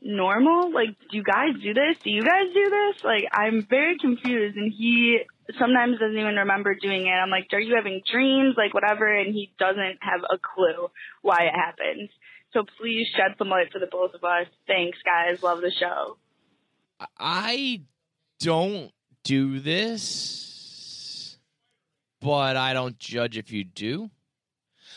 [0.00, 0.72] normal?
[0.72, 1.96] Like, do you guys do this?
[2.02, 3.04] Do you guys do this?
[3.04, 5.20] Like, I'm very confused, and he
[5.58, 7.10] sometimes doesn't even remember doing it.
[7.10, 8.54] I'm like, are you having dreams?
[8.56, 10.88] Like, whatever, and he doesn't have a clue
[11.22, 12.10] why it happens.
[12.52, 14.46] So please shed some light for the both of us.
[14.66, 15.42] Thanks, guys.
[15.42, 16.16] Love the show.
[17.18, 17.82] I
[18.40, 18.92] don't
[19.24, 20.51] do this,
[22.22, 24.10] but I don't judge if you do.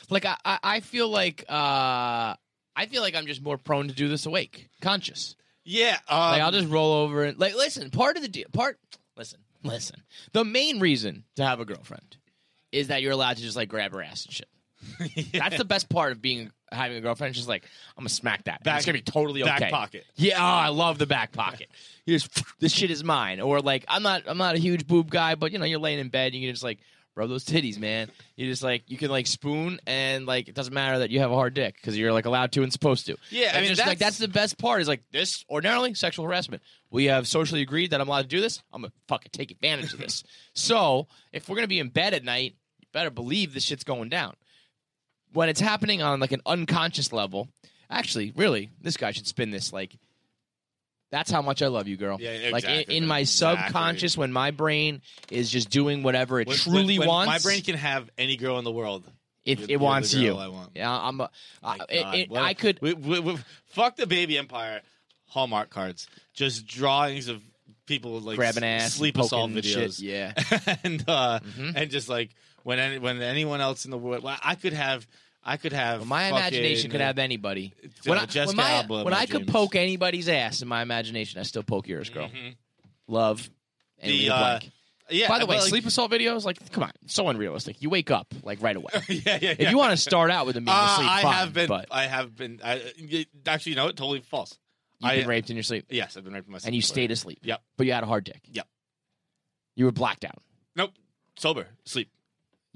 [0.09, 2.35] Like I, I, I feel like uh,
[2.75, 5.35] I feel like I'm just more prone to do this awake, conscious.
[5.63, 5.97] yeah.
[6.07, 7.89] Um, Like I'll just roll over and like listen.
[7.89, 8.77] Part of the deal, part
[9.17, 10.03] listen, listen.
[10.33, 12.17] The main reason to have a girlfriend
[12.71, 15.31] is that you're allowed to just like grab her ass and shit.
[15.33, 17.29] That's the best part of being having a girlfriend.
[17.31, 17.63] It's just like
[17.97, 18.63] I'm gonna smack that.
[18.63, 19.57] Back- it's gonna be totally okay.
[19.57, 20.05] back pocket.
[20.15, 21.69] Yeah, oh, I love the back pocket.
[22.05, 23.39] You just this shit is mine.
[23.39, 25.99] Or like I'm not I'm not a huge boob guy, but you know you're laying
[25.99, 26.79] in bed, and you can just like
[27.15, 28.09] rub those titties, man.
[28.35, 31.31] You just like you can like spoon and like it doesn't matter that you have
[31.31, 33.17] a hard dick because you're like allowed to and supposed to.
[33.29, 36.25] Yeah, I mean, just like that's- that's the best part is like this ordinarily sexual
[36.25, 36.61] harassment.
[36.91, 38.61] We have socially agreed that I'm allowed to do this.
[38.73, 40.23] I'm gonna fucking take advantage of this.
[40.53, 44.09] So if we're gonna be in bed at night, you better believe this shit's going
[44.09, 44.35] down
[45.33, 47.49] when it's happening on like an unconscious level,
[47.89, 49.97] actually, really, this guy should spin this like
[51.15, 52.17] that's how much I love you, girl.
[52.19, 52.51] Yeah, exactly.
[52.77, 53.63] Like in, in my Exactly.
[53.65, 55.01] subconscious, when my brain
[55.31, 58.35] is just doing whatever it when- truly when- when wants, My brain can have any
[58.35, 59.05] girl in the world.
[59.45, 60.35] it, You're- it wants you.
[60.35, 60.71] I want.
[60.75, 61.21] Yeah, I'm.
[61.21, 61.29] A,
[61.63, 62.81] uh, it- it- I could.
[62.81, 63.37] We, we, we,
[63.67, 64.81] fuck the baby empire.
[65.27, 67.41] Hallmark cards, just drawings of
[67.85, 70.01] people like Grab an s- ass, sleep assault shit, videos.
[70.01, 70.33] yeah.
[70.83, 71.73] and uh, Mhm.
[71.75, 72.31] and just like
[72.63, 75.05] when any, when anyone else in the world, well, I could have.
[75.47, 77.71] I could have Well, my imagination could have anybody.
[77.83, 81.43] uh, When, I, when, my- when I could poke anybody's ass in my imagination, I
[81.43, 82.29] still poke yours, girl.
[83.07, 83.47] Love.
[83.99, 84.59] And The, uh.
[85.11, 85.27] Yeah.
[85.27, 87.79] By the way, like- sleep assault videos, like, come on, so unrealistic.
[87.79, 88.89] You wake up like right away.
[88.93, 89.55] yeah, yeah, yeah.
[89.59, 91.67] If you want to start out with a mean Uh, sleep, I fine, have been.
[91.67, 92.59] but I have been.
[92.63, 92.81] I,
[93.45, 93.97] actually, you know, what?
[93.97, 94.57] totally false.
[94.99, 96.75] you've I, been raped in your sleep, Yes, I've been raped in my sleep and
[96.75, 96.93] you before.
[96.93, 97.37] stayed asleep.
[97.43, 97.61] Yep.
[97.77, 98.41] But you had a hard dick.
[98.51, 98.67] Yep.
[99.75, 100.41] You were blacked out.
[100.75, 100.91] Nope.
[101.37, 101.67] Sober.
[101.85, 102.09] Sleep.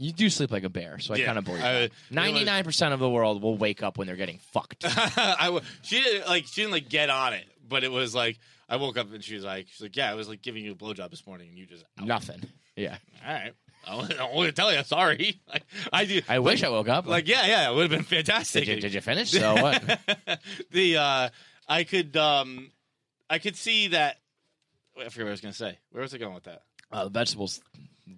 [0.02, 1.26] You do sleep like a bear, so I Yeah.
[1.26, 1.82] kind of believe I- that.
[1.84, 4.86] it was- Ninety-nine percent of the world will wake up when they're getting fucked.
[4.86, 8.40] I w- she didn't like she didn't like get on it, but it was like
[8.70, 10.72] I woke up and she was like she's like yeah, I was like giving you
[10.72, 12.06] a blowjob this morning and you just out.
[12.08, 12.42] Nothing.
[12.78, 12.98] Yeah.
[13.28, 13.54] All right,
[13.86, 14.82] I to tell you.
[14.86, 15.42] Sorry.
[15.52, 16.22] Like, I do.
[16.30, 17.06] I wish I woke up.
[17.06, 18.66] Like yeah, yeah, it would have been fantastic.
[18.66, 19.32] did you, did you finish?
[19.34, 20.00] So what?
[20.72, 21.30] the uh,
[21.68, 22.72] I could um,
[23.30, 24.16] I could see that.
[24.96, 25.78] Wait, I forget what I was gonna say.
[25.92, 26.62] Where was I going with that?
[26.90, 27.60] Uh, the vegetables.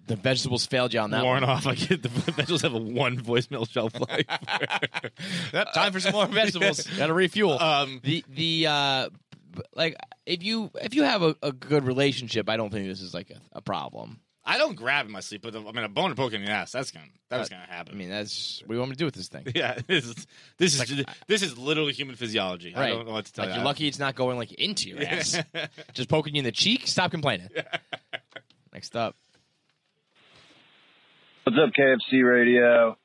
[0.06, 1.50] The vegetables failed you on that Worn one.
[1.50, 1.66] off.
[1.68, 4.26] I get the vegetables have a one voicemail shelf life.
[5.74, 6.82] Time for some more vegetables.
[6.98, 7.60] Got to refuel.
[7.60, 9.08] um, the the uh,
[9.74, 13.14] like if you if you have a, a good relationship, I don't think this is
[13.14, 14.20] like a, a problem.
[14.44, 16.72] I don't grab in my sleep, but I mean a boner poke in the ass.
[16.72, 17.94] That's gonna that's Uh, gonna happen.
[17.94, 19.46] I mean, that's what do you want me to do with this thing?
[19.54, 20.26] Yeah, this is
[20.58, 22.74] this is this is literally human physiology.
[22.74, 23.56] I don't know what to tell Like you.
[23.58, 25.40] you're lucky it's not going like into your ass.
[25.94, 26.88] Just poking you in the cheek.
[26.88, 27.50] Stop complaining.
[28.72, 29.14] Next up.
[31.44, 32.96] What's up, KFC Radio?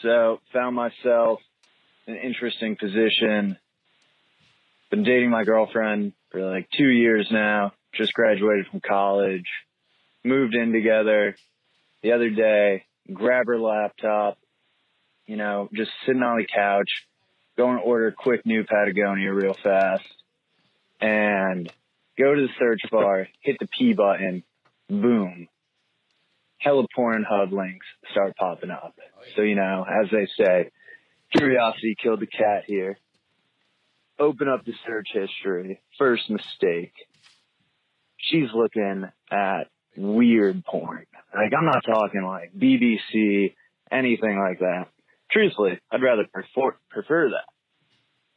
[0.00, 1.40] So, found myself
[2.06, 3.58] in an interesting position.
[4.90, 7.72] Been dating my girlfriend for like two years now.
[7.94, 9.44] Just graduated from college.
[10.24, 11.36] Moved in together
[12.02, 12.84] the other day.
[13.12, 14.38] Grab her laptop.
[15.26, 16.88] You know, just sitting on the couch.
[17.58, 20.08] Go and order a quick new Patagonia real fast.
[21.02, 21.70] And
[22.18, 23.28] go to the search bar.
[23.42, 24.44] Hit the P button.
[24.88, 25.48] Boom
[26.62, 28.94] hella Pornhub links start popping up.
[29.34, 30.70] So, you know, as they say,
[31.36, 32.98] curiosity killed the cat here.
[34.18, 35.80] Open up the search history.
[35.98, 36.92] First mistake.
[38.18, 39.64] She's looking at
[39.96, 41.06] weird porn.
[41.34, 43.54] Like, I'm not talking like BBC,
[43.90, 44.86] anything like that.
[45.30, 47.46] Truthfully, I'd rather prefer, prefer that.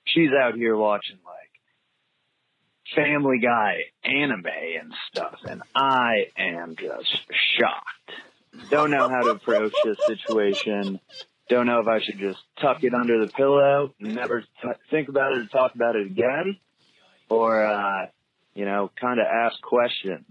[0.06, 7.18] She's out here watching like Family Guy anime and stuff, and I am just
[7.58, 8.05] shocked.
[8.70, 11.00] Don't know how to approach this situation.
[11.50, 15.34] Don't know if I should just tuck it under the pillow, never t- think about
[15.34, 16.58] it or talk about it again,
[17.30, 18.08] or, uh,
[18.56, 20.26] you know, kind of ask questions.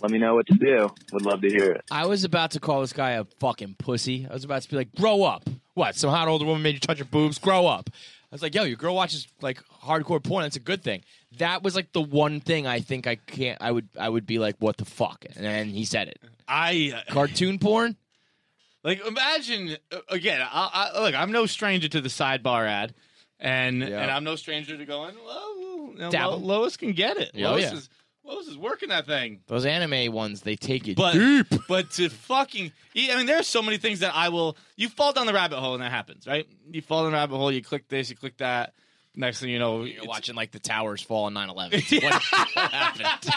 [0.00, 0.88] Let me know what to do.
[1.12, 1.84] Would love to hear it.
[1.90, 4.26] I was about to call this guy a fucking pussy.
[4.30, 5.44] I was about to be like, grow up.
[5.74, 5.96] What?
[5.96, 7.38] Some hot older woman made you touch your boobs?
[7.38, 7.90] Grow up.
[7.92, 10.44] I was like, yo, your girl watches like hardcore porn.
[10.44, 11.02] That's a good thing.
[11.36, 13.60] That was like the one thing I think I can't.
[13.60, 13.88] I would.
[13.98, 15.24] I would be like, what the fuck?
[15.36, 16.18] And then he said it.
[16.48, 17.96] I Cartoon porn.
[18.82, 20.40] like imagine uh, again.
[20.40, 22.94] I, I, look, I'm no stranger to the sidebar ad,
[23.38, 24.00] and Yeah.
[24.00, 25.16] and I'm no stranger to going.
[25.22, 27.32] Well, you know, Lo- Lois can get it.
[27.36, 27.74] Oh, Lois yeah.
[27.74, 27.90] is
[28.24, 29.40] Lois is working that thing.
[29.46, 31.46] Those anime ones, they take it But deep.
[31.68, 34.56] but to fucking, I mean, there are so many things that I will.
[34.76, 36.46] You fall down the rabbit hole and that happens, right?
[36.70, 37.50] You fall down the rabbit hole.
[37.50, 38.74] You click this, you click that.
[39.16, 42.02] Next thing you know, You're watching like the towers fall on 9-11.
[42.02, 42.12] What,
[42.54, 43.24] what happened?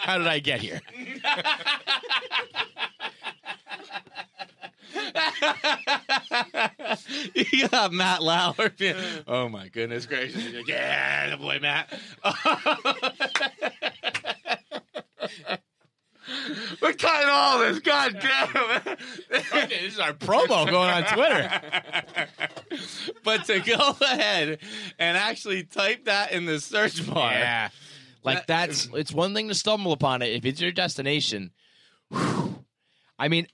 [0.00, 0.80] How did I get here?
[7.34, 8.70] you got Matt Lauer.
[8.76, 8.96] being,
[9.26, 10.44] Oh my goodness gracious!
[10.54, 11.92] Like, yeah, the boy Matt.
[16.80, 17.78] We're cutting all this.
[17.80, 18.48] God damn
[18.86, 18.98] it!
[19.30, 21.50] Okay, this is our promo going on Twitter.
[23.24, 24.58] but to go ahead
[24.98, 27.68] and actually type that in the search bar, Yeah.
[28.24, 30.28] Like that's it's one thing to stumble upon it.
[30.32, 31.50] If it's your destination,
[32.10, 32.64] whew.
[33.18, 33.48] I mean,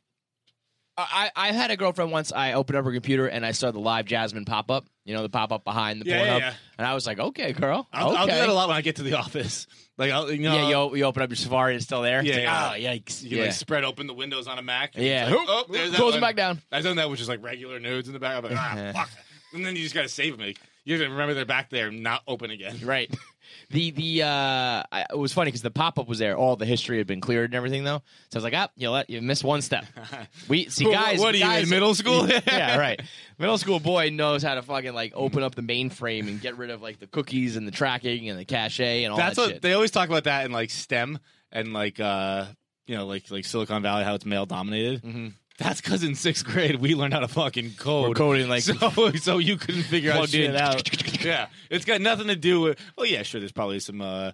[0.99, 2.33] I I had a girlfriend once.
[2.33, 4.87] I opened up her computer and I saw the LiveJasmin pop up.
[5.05, 6.55] You know, the pop up behind the Yeah, yeah, yeah.
[6.77, 8.17] and I was like, okay, girl, I'll, okay.
[8.19, 9.67] I'll do that a lot when I get to the office.
[9.99, 12.21] Like, I'll, you know, Yeah, you, you open up your Safari, it's still there.
[12.21, 12.91] It's Yeah, like, yeah.
[12.93, 13.21] oh, yikes!
[13.21, 13.43] You yeah.
[13.47, 14.93] like spread open the windows on a Mac.
[14.95, 15.27] and Yeah.
[15.29, 16.63] it's like, oh, there's that Close them back down.
[16.71, 18.37] I've done that, which is like regular nudes in the back.
[18.37, 19.11] I'm like, ah, fuck.
[19.55, 20.47] And then you just gotta save them.
[20.47, 22.79] Like, you have to remember they're back there, not open again.
[22.85, 23.13] Right.
[23.71, 26.37] The the uh, I, it was funny because the pop up was there.
[26.37, 28.03] All the history had been cleared and everything though.
[28.31, 29.85] So I was like, ah, you let you missed one step.
[30.49, 31.19] We see guys.
[31.21, 32.27] what are you, guys, in middle school?
[32.47, 33.01] yeah, right.
[33.39, 36.71] Middle school boy knows how to fucking like open up the mainframe and get rid
[36.71, 39.51] of like the cookies and the tracking and the cache and all That's that what
[39.53, 39.63] shit.
[39.63, 41.19] they always talk about that in like STEM
[41.53, 42.47] and like uh
[42.87, 45.03] you know like like Silicon Valley how it's male dominated.
[45.03, 45.33] Mhm.
[45.59, 48.09] That's because in sixth grade we learned how to fucking code.
[48.11, 51.23] We're coding like so so you couldn't figure out shit out.
[51.25, 52.79] yeah, it's got nothing to do with.
[52.97, 53.41] Well, yeah, sure.
[53.41, 54.33] There's probably some uh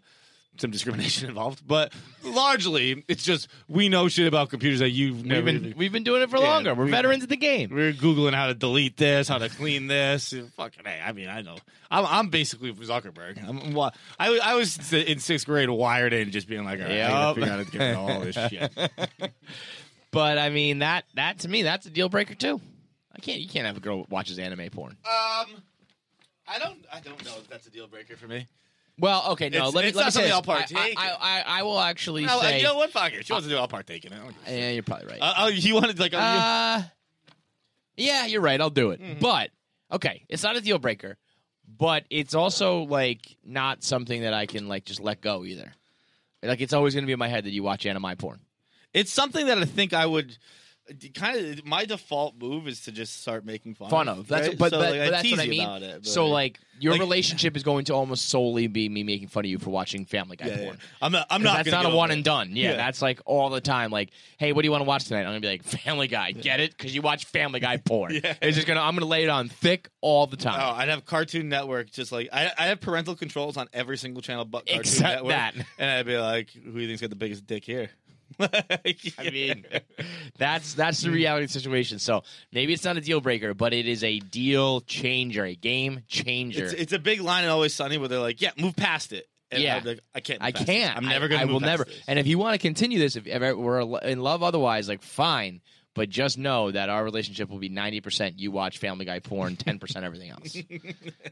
[0.56, 5.24] some discrimination involved, but largely it's just we know shit about computers that you've We've
[5.26, 5.46] never.
[5.46, 6.74] been we've been doing it for Yeah, longer.
[6.74, 7.70] We're we- veterans of the game.
[7.72, 10.32] we're googling how to delete this, how to clean this.
[10.56, 11.56] Fucking hey, I mean, I know.
[11.90, 13.42] I'm, I'm basically Zuckerberg.
[13.46, 13.76] I'm,
[14.18, 17.34] I, I was in sixth grade wired in, just being like, all right, I gotta
[17.34, 19.32] figure out how to get all this shit.
[20.14, 22.60] But I mean that that to me that's a deal breaker too.
[23.14, 24.92] I can't you can't have a girl that watches anime porn.
[25.04, 25.62] Um,
[26.46, 28.46] I don't, I don't know if that's a deal breaker for me.
[28.98, 29.56] Well, okay, no.
[29.58, 30.32] It's- let me it's let me not say something.
[30.32, 32.58] I'll partake I, I, I, I will actually No, say.
[32.58, 32.90] you know what?
[32.92, 33.26] Fuck it.
[33.26, 33.56] She wants to do.
[33.56, 34.16] it, I'll partake in it.
[34.16, 34.58] I don't give a shit.
[34.60, 35.18] Yeah, you're probably right.
[35.20, 36.82] Uh, oh, you wanted like, Uh,
[37.96, 38.60] yeah, you're right.
[38.60, 39.00] I'll do it.
[39.00, 39.18] Mm-hmm.
[39.20, 39.50] But
[39.90, 41.16] okay, it's not a deal breaker,
[41.78, 45.72] but it's also like not something that I can like just let go either.
[46.42, 48.38] Like it's always going to be in my head that you watch anime porn.
[48.94, 50.36] It's something that I think I would.
[51.14, 54.58] Kind of, my default move is to just start making fun, Fun of that's right?
[54.58, 55.66] but, So, but, like, but that's what I mean.
[55.82, 59.28] it, but- so like your like- relationship is going to almost solely be me making
[59.28, 60.64] fun of you for watching Family Guy Yeah, yeah.
[60.64, 60.78] porn.
[61.00, 61.26] I'm not.
[61.30, 61.56] I'm not.
[61.56, 62.50] That's not a one over and done.
[62.54, 62.76] Yeah, Yeah.
[62.76, 63.90] that's like all the time.
[63.92, 65.20] Like, hey, what do you want to watch tonight?
[65.20, 66.32] I'm gonna be like Family Guy.
[66.32, 66.76] Get it?
[66.76, 68.12] Because you watch Family Guy porn.
[68.22, 68.34] Yeah.
[68.42, 68.82] It's just gonna.
[68.82, 70.60] I'm gonna lay it on thick all the time.
[70.62, 71.92] Oh, I'd have Cartoon Network.
[71.92, 75.30] Just like I, I have parental controls on every single channel but Cartoon Except Network.
[75.30, 75.54] that.
[75.78, 77.88] and I'd be like, "Who do you think's got the biggest dick here?"
[78.40, 78.96] I
[79.32, 79.64] mean,
[80.38, 81.98] that's that's the reality situation.
[81.98, 86.02] So maybe it's not a deal breaker, but it is a deal changer, a game
[86.08, 86.64] changer.
[86.64, 89.28] it's, it's a big line in Always Sunny where they're like, "Yeah, move past it."
[89.50, 89.80] And Yeah.
[89.84, 90.42] Like, I can't.
[90.42, 90.96] I can't.
[90.96, 91.42] I'm never gonna.
[91.42, 91.84] I will never.
[91.84, 92.02] this.
[92.08, 95.60] And if you want to continue this, if ever we're in love, otherwise, like fine.
[95.94, 99.54] But just know that our relationship will be ninety percent you watch Family Guy porn,
[99.56, 100.56] ten percent everything else.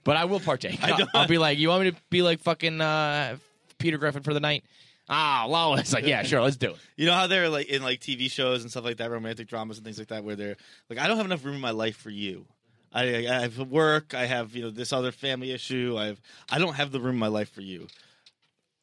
[0.05, 0.81] but I will partake.
[0.85, 3.39] I I'll, I'll be like, you want me to be like fucking uh,
[3.79, 4.63] Peter Griffin for the night?
[5.09, 5.93] Ah, Lois.
[5.93, 6.77] Like, yeah, sure, let's do it.
[6.97, 9.77] You know how they're like in like TV shows and stuff like that, romantic dramas
[9.79, 10.57] and things like that, where they're
[10.89, 12.47] like, I don't have enough room in my life for you.
[12.93, 14.15] I, I have work.
[14.15, 15.97] I have you know this other family issue.
[15.99, 16.21] I have.
[16.51, 17.89] I don't have the room in my life for you.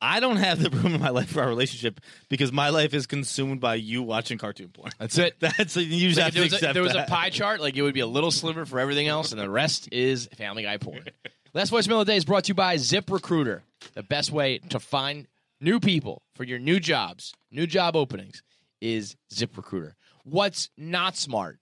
[0.01, 1.99] I don't have the room in my life for our relationship
[2.29, 4.91] because my life is consumed by you watching cartoon porn.
[4.99, 5.35] That's it.
[5.39, 7.81] That's you just Like, have to was, a, there was a pie chart, like it
[7.81, 11.05] would be a little sliver for everything else, and the rest is Family Guy porn.
[11.53, 13.61] Last voicemail of the day is brought to you by ZipRecruiter,
[13.93, 15.27] the best way to find
[15.61, 18.41] new people for your new jobs, new job openings
[18.81, 19.93] is ZipRecruiter.
[20.23, 21.59] What's not smart?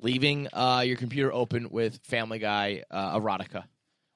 [0.00, 3.64] Leaving uh, your computer open with Family Guy uh, erotica.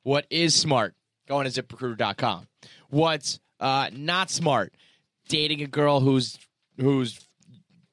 [0.03, 0.95] What is smart?
[1.29, 2.49] Going to ZipRecruiter.com.
[2.89, 4.75] What's uh, not smart?
[5.29, 6.39] Dating a girl who's
[6.79, 7.19] who's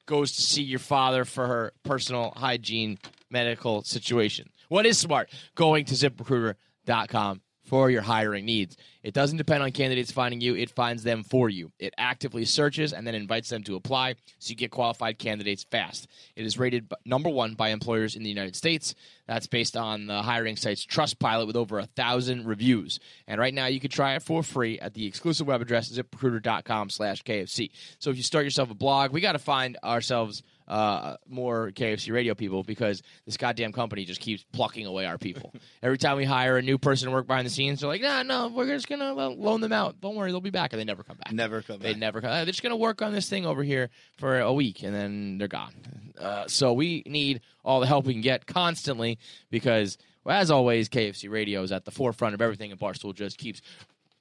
[0.05, 2.97] goes to see your father for her personal hygiene
[3.29, 4.49] medical situation.
[4.67, 5.29] What is smart?
[5.55, 7.41] Going to ziprecruiter.com
[7.71, 8.75] for your hiring needs.
[9.01, 11.71] It doesn't depend on candidates finding you, it finds them for you.
[11.79, 16.09] It actively searches and then invites them to apply so you get qualified candidates fast.
[16.35, 18.93] It is rated number one by employers in the United States.
[19.25, 22.99] That's based on the hiring site's Trustpilot with over a thousand reviews.
[23.25, 26.89] And right now you can try it for free at the exclusive web address ziprecruiter.com
[26.89, 27.71] slash KFC.
[27.99, 32.13] So if you start yourself a blog, we got to find ourselves uh, more KFC
[32.13, 35.53] radio people because this goddamn company just keeps plucking away our people.
[35.83, 38.23] Every time we hire a new person to work behind the scenes, they're like, "Nah,
[38.23, 39.99] no, we're just gonna loan them out.
[39.99, 41.33] Don't worry, they'll be back." And they never come back.
[41.33, 41.99] Never come They back.
[41.99, 42.31] never come.
[42.31, 45.37] "Uh, They're just gonna work on this thing over here for a week, and then
[45.37, 45.73] they're gone.
[46.17, 49.19] Uh, so we need all the help we can get constantly
[49.49, 53.37] because, well, as always, KFC Radio is at the forefront of everything, and Barstool just
[53.37, 53.61] keeps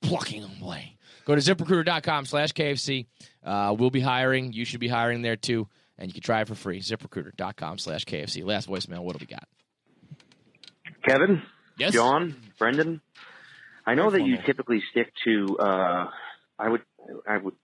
[0.03, 0.97] plucking them away.
[1.27, 3.07] Go to ziprecruiter.com slash KFC.
[3.45, 4.53] Uh, we'll be hiring.
[4.53, 5.69] You should be hiring there too.
[6.01, 6.81] And you can try it for free.
[6.81, 8.45] ZipRecruiter.com slash KFC.
[8.45, 9.01] Last voicemail.
[9.05, 9.47] What do we got?
[11.07, 11.43] Kevin,
[11.79, 11.93] Yes.
[11.93, 13.01] John, Brendan.
[13.87, 16.11] I know that you typically stick to, uh,
[16.59, 16.83] I would,
[17.27, 17.55] I would,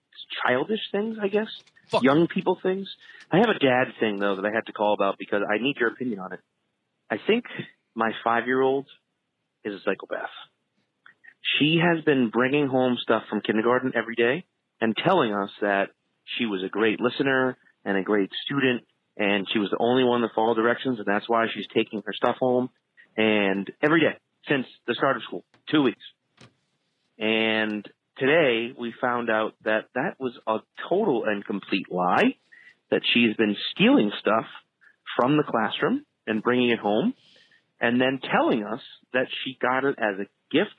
[0.43, 1.47] childish things, I guess,
[2.01, 2.87] young people things.
[3.31, 5.75] I have a dad thing though that I had to call about because I need
[5.79, 6.39] your opinion on it.
[7.11, 7.45] I think
[7.95, 8.87] my five-year-old
[9.63, 10.31] is a psychopath.
[11.59, 14.45] She has been bringing home stuff from kindergarten every day
[14.81, 15.89] and telling us that
[16.37, 17.57] she was a great listener
[17.87, 18.83] and a great student
[19.17, 22.13] and she was the only one that followed directions and that's why she's taking her
[22.13, 22.69] stuff home
[23.15, 24.17] and every day
[24.47, 26.03] since the start of school, two weeks.
[27.17, 32.35] And today we found out that that was a total and complete lie,
[32.91, 34.45] that she's been stealing stuff
[35.17, 37.13] from the classroom and bringing it home
[37.79, 38.81] and then telling us
[39.13, 40.75] that she got it as a gift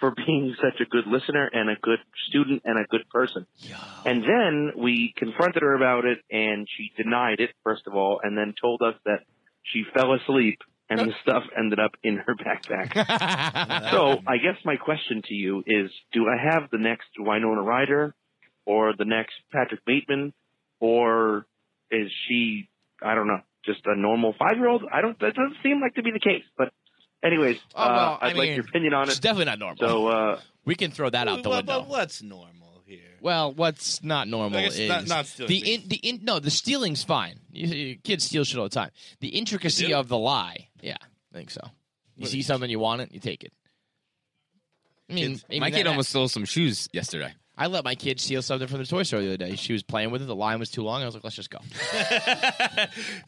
[0.00, 3.46] for being such a good listener and a good student and a good person.
[4.04, 8.36] And then we confronted her about it and she denied it, first of all, and
[8.36, 9.20] then told us that
[9.62, 10.58] she fell asleep
[10.90, 12.92] and the stuff ended up in her backpack.
[13.90, 18.14] so I guess my question to you is, do I have the next Winona Ryder
[18.66, 20.32] or the next Patrick Bateman
[20.80, 21.46] or
[21.90, 22.68] is she,
[23.02, 24.84] I don't know, just a normal five year old?
[24.92, 26.72] I don't, that doesn't seem like to be the case, but
[27.24, 29.10] anyways, Oh, well, uh, I I'd like mean, your opinion on it.
[29.12, 29.76] It's definitely not normal.
[29.78, 31.80] So, uh, we can throw that out the Well, window.
[31.80, 32.50] but what's normal?
[32.86, 33.00] here.
[33.22, 37.02] Well, what's not normal is not- not stealing the in, the in, no the stealing's
[37.02, 37.40] fine.
[37.50, 38.90] You, you- kids steal shit all the time.
[39.20, 41.62] The intricacy of the lie, yeah, I think so.
[42.16, 43.52] You see something you want it, you take it.
[45.10, 47.32] I mean, Kids- my kid that- almost stole some shoes yesterday.
[47.56, 49.54] I let my kid steal something from the toy store the other day.
[49.54, 50.24] She was playing with it.
[50.26, 51.02] The line was too long.
[51.02, 51.58] I was like, let's just go.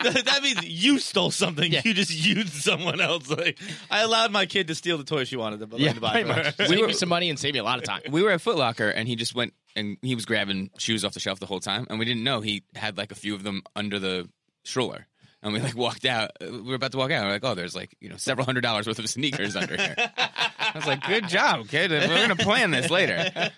[0.02, 1.70] that means you stole something.
[1.72, 3.30] You just used someone else.
[3.30, 3.58] Like
[3.90, 6.22] I allowed my kid to steal the toy she wanted to, Yeah, to buy.
[6.22, 6.42] pretty for her.
[6.58, 6.68] much.
[6.68, 8.02] Save me some money and save me a lot of time.
[8.10, 11.12] We were at Foot Locker and he just went and he was grabbing shoes off
[11.12, 13.42] the shelf the whole time, and we didn't know he had like a few of
[13.42, 14.28] them under the
[14.64, 15.06] stroller.
[15.42, 16.30] And we like walked out.
[16.40, 17.18] We were about to walk out.
[17.18, 19.76] And we're like, oh, there's like you know several hundred dollars worth of sneakers under
[19.76, 19.94] here.
[20.76, 21.90] I was like, good job, kid.
[21.90, 23.30] We're gonna plan this later.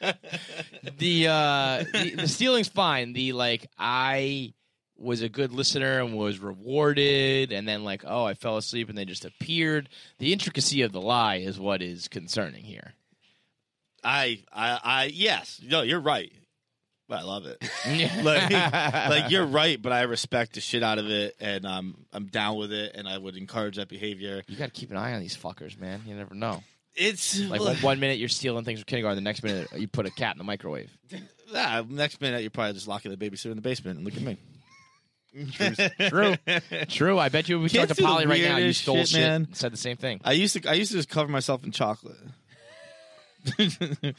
[0.98, 3.12] the uh the, the stealing's fine.
[3.12, 4.54] The like I
[4.96, 8.96] was a good listener and was rewarded and then like oh I fell asleep and
[8.96, 9.88] they just appeared.
[10.18, 12.94] The intricacy of the lie is what is concerning here.
[14.04, 16.32] I, I, I, yes, no, you're right.
[17.08, 17.58] But I love it.
[18.22, 22.26] Like, like you're right, but I respect the shit out of it, and um, I'm
[22.26, 24.42] down with it, and I would encourage that behavior.
[24.46, 26.02] You got to keep an eye on these fuckers, man.
[26.06, 26.62] You never know.
[26.98, 30.06] It's Like one, one minute you're stealing things from kindergarten, the next minute you put
[30.06, 30.90] a cat in the microwave.
[31.54, 34.20] Ah, next minute, you're probably just locking the babysitter in the basement and look at
[34.20, 34.36] me.
[36.10, 36.34] True,
[36.88, 37.18] true.
[37.18, 38.96] I bet you if we talked to do the Polly right now, you weirdest stole
[38.96, 39.44] shit, shit, man.
[39.44, 40.20] and said the same thing.
[40.24, 42.18] I used to, I used to just cover myself in chocolate.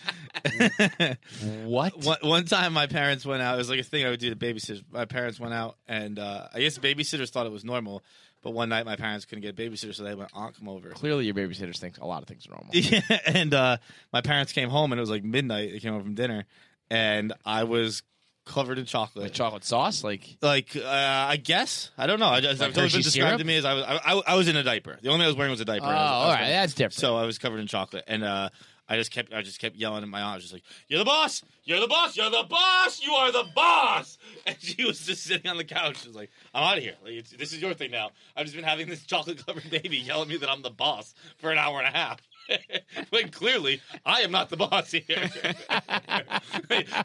[1.66, 1.98] what?
[2.04, 3.56] One, one time, my parents went out.
[3.56, 4.84] It was like a thing I would do to babysitters.
[4.92, 8.04] My parents went out, and uh, I guess babysitters thought it was normal.
[8.42, 10.90] But one night, my parents couldn't get a babysitter, so they went, "Aunt, come over."
[10.92, 12.70] Clearly, your babysitters think a lot of things are normal.
[12.74, 13.78] Yeah, and uh,
[14.14, 15.72] my parents came home, and it was like midnight.
[15.74, 16.46] They came home from dinner,
[16.90, 18.02] and I was
[18.46, 19.24] covered in chocolate.
[19.26, 22.28] Like chocolate sauce, like like uh, I guess I don't know.
[22.30, 23.40] I just, Like I've always been Hershey described syrup?
[23.42, 24.98] to me as I was I, I, I was in a diaper.
[25.02, 25.86] The only thing I was wearing was a diaper.
[25.86, 26.94] Oh, I was- I was all right, that's different.
[26.94, 28.50] So I was covered in chocolate, and uh,
[28.90, 31.44] I just kept I just kept yelling at my aunt, just like, "You're the boss!
[31.64, 32.18] You're the boss!
[32.18, 33.02] You're the boss!
[33.02, 34.18] You are the boss!"
[34.48, 36.02] And she was just sitting on the couch.
[36.02, 36.96] She was like, "I'm out of here.
[37.04, 38.10] Like, this is your thing now.
[38.36, 41.14] I've just been having this chocolate covered baby yell at me that I'm the boss
[41.38, 42.20] for an hour and a half."
[43.10, 45.04] when clearly I am not the boss here.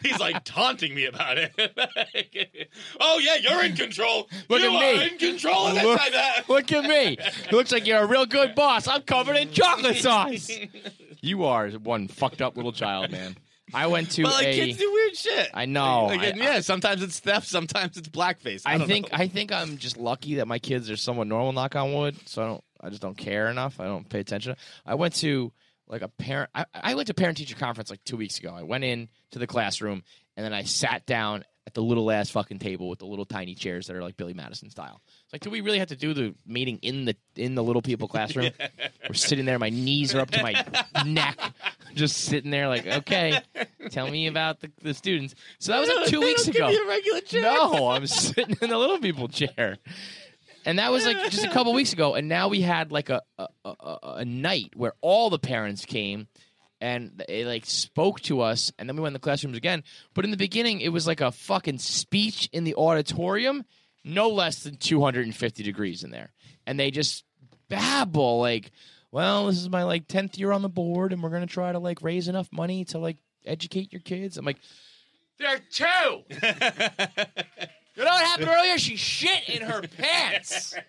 [0.02, 1.52] He's like taunting me about it.
[3.00, 4.28] oh yeah, you're in control.
[4.48, 5.08] Look you at are me.
[5.12, 5.84] in control of this.
[5.84, 6.48] Look- I bet.
[6.48, 7.16] Look at me.
[7.18, 8.88] It looks like you're a real good boss.
[8.88, 10.50] I'm covered in chocolate sauce.
[11.20, 13.36] You are one fucked up little child, man.
[13.72, 14.52] I went to But like a.
[14.52, 15.50] kids do weird shit.
[15.54, 16.06] I know.
[16.06, 18.62] Like, I- yeah, sometimes it's theft, sometimes it's blackface.
[18.66, 19.18] I, I think know.
[19.18, 21.52] I think I'm just lucky that my kids are somewhat normal.
[21.52, 22.16] Knock on wood.
[22.26, 22.64] So I don't.
[22.84, 23.80] I just don't care enough.
[23.80, 24.56] I don't pay attention.
[24.84, 25.52] I went to
[25.88, 26.50] like a parent.
[26.54, 28.54] I, I went to parent teacher conference like two weeks ago.
[28.54, 30.02] I went in to the classroom
[30.36, 33.54] and then I sat down at the little ass fucking table with the little tiny
[33.54, 35.00] chairs that are like Billy Madison style.
[35.24, 37.80] It's like, do we really have to do the meeting in the in the little
[37.80, 38.50] people classroom?
[39.08, 39.58] We're sitting there.
[39.58, 40.64] My knees are up to my
[41.06, 41.38] neck,
[41.94, 43.40] just sitting there like, okay,
[43.90, 45.34] tell me about the, the students.
[45.58, 46.66] So that was like two weeks ago.
[46.68, 47.42] a regular chair.
[47.42, 49.78] No, I'm sitting in the little people chair.
[50.64, 52.14] And that was like just a couple weeks ago.
[52.14, 56.28] And now we had like a a, a a night where all the parents came
[56.80, 58.72] and they like spoke to us.
[58.78, 59.84] And then we went in the classrooms again.
[60.14, 63.64] But in the beginning, it was like a fucking speech in the auditorium,
[64.04, 66.32] no less than 250 degrees in there.
[66.66, 67.24] And they just
[67.68, 68.70] babble like,
[69.10, 71.78] well, this is my like 10th year on the board and we're to try to
[71.78, 74.36] like raise enough money to like educate your kids.
[74.36, 74.58] I'm like,
[75.38, 76.22] there are two.
[77.96, 78.76] You know what happened earlier?
[78.78, 80.74] She shit in her pants.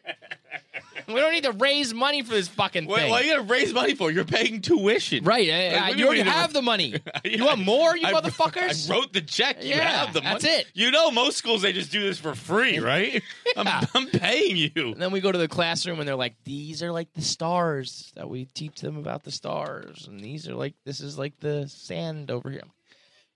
[1.08, 3.12] We don't need to raise money for this fucking Wait, thing.
[3.12, 4.10] what are you gonna raise money for?
[4.10, 5.48] You're paying tuition, right?
[5.48, 6.96] uh, Like, uh, what do you already mean have the money.
[7.26, 8.90] You want more, you I- motherfuckers?
[8.90, 9.62] I wrote the check.
[9.62, 10.40] You Yeah, have the money.
[10.40, 10.68] that's it.
[10.74, 13.22] You know, most schools they just do this for free, right?
[13.58, 14.72] I'm, I'm paying you.
[14.76, 18.12] And then we go to the classroom and they're like, these are like the stars
[18.16, 20.08] that we teach them about the stars.
[20.08, 22.64] And these are like, this is like the sand over here.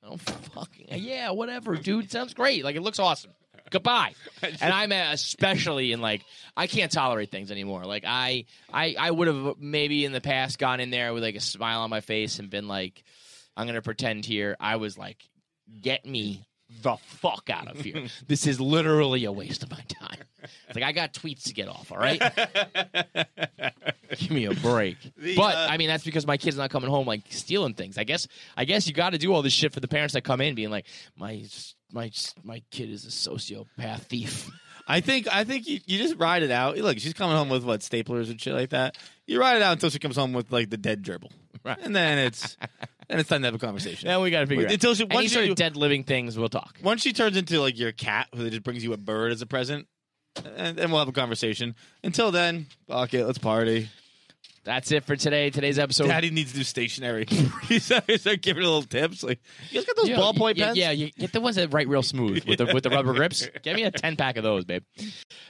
[0.03, 2.09] Oh, fucking, yeah, whatever, dude.
[2.09, 2.63] Sounds great.
[2.63, 3.31] Like, it looks awesome.
[3.69, 4.13] Goodbye.
[4.61, 6.23] And I'm especially in like,
[6.55, 7.85] I can't tolerate things anymore.
[7.85, 11.35] Like, I, I, I would have maybe in the past gone in there with like
[11.35, 13.03] a smile on my face and been like,
[13.55, 14.55] I'm going to pretend here.
[14.59, 15.17] I was like,
[15.81, 16.47] get me
[16.81, 18.07] the fuck out of here.
[18.27, 20.23] this is literally a waste of my time.
[20.41, 21.91] It's like I got tweets to get off.
[21.91, 22.21] All right,
[24.17, 24.97] give me a break.
[25.17, 27.97] The, but uh, I mean, that's because my kid's not coming home like stealing things.
[27.97, 28.27] I guess.
[28.55, 30.55] I guess you got to do all this shit for the parents that come in,
[30.55, 30.85] being like,
[31.17, 31.43] my
[31.91, 32.11] my
[32.43, 34.49] my kid is a sociopath thief.
[34.87, 36.77] I think I think you, you just ride it out.
[36.77, 38.97] Look, she's coming home with what staplers and shit like that.
[39.27, 41.31] You ride it out until she comes home with like the dead gerbil,
[41.63, 41.77] Right.
[41.81, 42.57] and then it's
[43.07, 44.07] then it's time to have a conversation.
[44.07, 46.03] Now we got to figure But out until she Any once sort of dead living
[46.05, 46.37] things.
[46.39, 46.77] We'll talk.
[46.83, 49.45] once she turns into like your cat who just brings you a bird as a
[49.45, 49.87] present,
[50.55, 51.75] and then we'll have a conversation.
[52.03, 53.89] Until then, fuck it, let's party.
[54.63, 55.49] That's it for today.
[55.49, 56.07] Today's episode.
[56.07, 57.25] Daddy needs to do stationary.
[57.63, 59.23] he's like giving a little tips.
[59.23, 59.39] Like,
[59.69, 60.77] you guys got those ballpoint yeah, pens?
[60.77, 63.47] Yeah, you get the ones that write real smooth with the with the rubber grips.
[63.63, 64.83] Get me a ten pack of those, babe.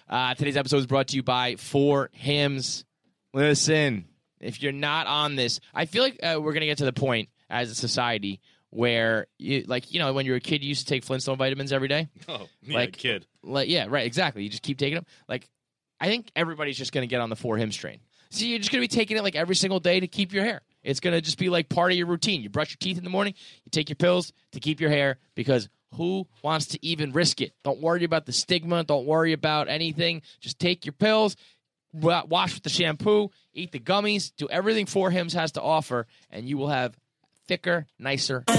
[0.08, 2.86] Uh, today's episode is brought to you by For Hims.
[3.34, 4.06] Listen,
[4.40, 7.30] if you're not on this, I feel like uh, we're gonna get to the point
[7.50, 8.42] as a society
[8.72, 11.72] where you like you know when you're a kid you used to take Flintstone vitamins
[11.72, 12.08] every day.
[12.28, 13.26] Oh, yeah, Like- kid.
[13.42, 14.44] Like yeah, right, exactly.
[14.44, 15.06] You just keep taking them.
[15.28, 15.50] Like
[16.00, 18.00] I think everybody's just gonna get on the For Hims train.
[18.32, 20.62] So you're just gonna be taking it like every single day to keep your hair.
[20.84, 22.42] It's gonna just be like part of your routine.
[22.42, 23.34] You brush your teeth in the morning,
[23.66, 27.54] you take your pills to keep your hair because who wants to even risk it?
[27.64, 28.84] Don't worry about the stigma.
[28.84, 30.22] Don't worry about anything.
[30.40, 31.36] Just take your pills,
[31.94, 36.48] wash with the shampoo, eat the gummies, do everything For Hims has to offer, and
[36.48, 36.96] you will have
[37.48, 38.44] thicker, nicer.
[38.48, 38.58] Yup,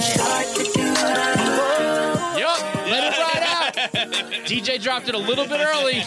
[2.86, 3.74] let it ride out.
[4.46, 6.02] DJ dropped it a little bit early.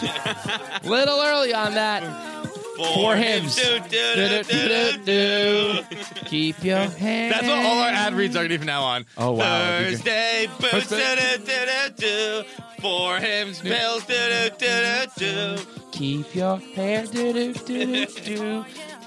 [0.83, 2.32] Little early on that.
[2.93, 3.55] For Hims.
[6.25, 7.29] Keep your hair.
[7.29, 9.05] That's what all our ad reads are from now on.
[9.17, 9.79] Oh, wow.
[9.79, 10.89] Thursday, boots.
[12.81, 14.03] For Hims, bills.
[15.91, 17.05] Keep your hair.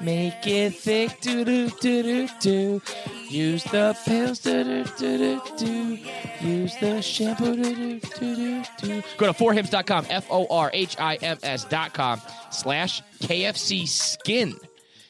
[0.01, 1.21] Make it thick.
[1.21, 2.83] Do-do-do-do-do.
[3.29, 4.41] Use the pills.
[4.41, 5.99] Do-do-do-do-do.
[6.41, 7.57] Use the shampoo.
[7.57, 9.03] Do-do-do-do-do.
[9.17, 10.07] Go to forhims.com.
[10.11, 10.61] F-O-R-H-I-M-S.com
[12.51, 14.55] slash KFC skin.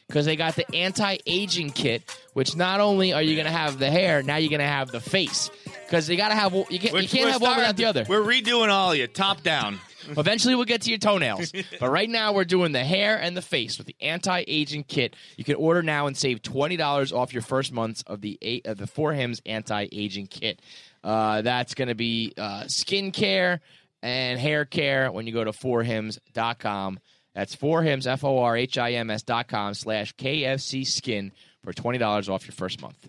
[0.07, 3.91] Because they got the anti-aging kit, which not only are you going to have the
[3.91, 5.51] hair, now you're going to have the face.
[5.85, 8.05] Because you got to have you can't, you can't have one without the other.
[8.09, 9.81] We're redoing all of you, top down.
[10.19, 11.53] Eventually, we'll get to your toenails.
[11.81, 15.15] but right now, we're doing the hair and the face with the anti-aging kit.
[15.37, 18.67] You can order now and save twenty dollars off your first months of the eight
[18.67, 20.61] of the For Hims anti-aging kit.
[21.05, 23.61] Uh, that's going to be uh, skin care
[24.03, 26.99] and hair care when you go to forhims.com.
[27.35, 31.33] That's for Hims, F O R H I M S dot com slash KFC skin
[31.63, 33.09] for twenty dollars off your first month.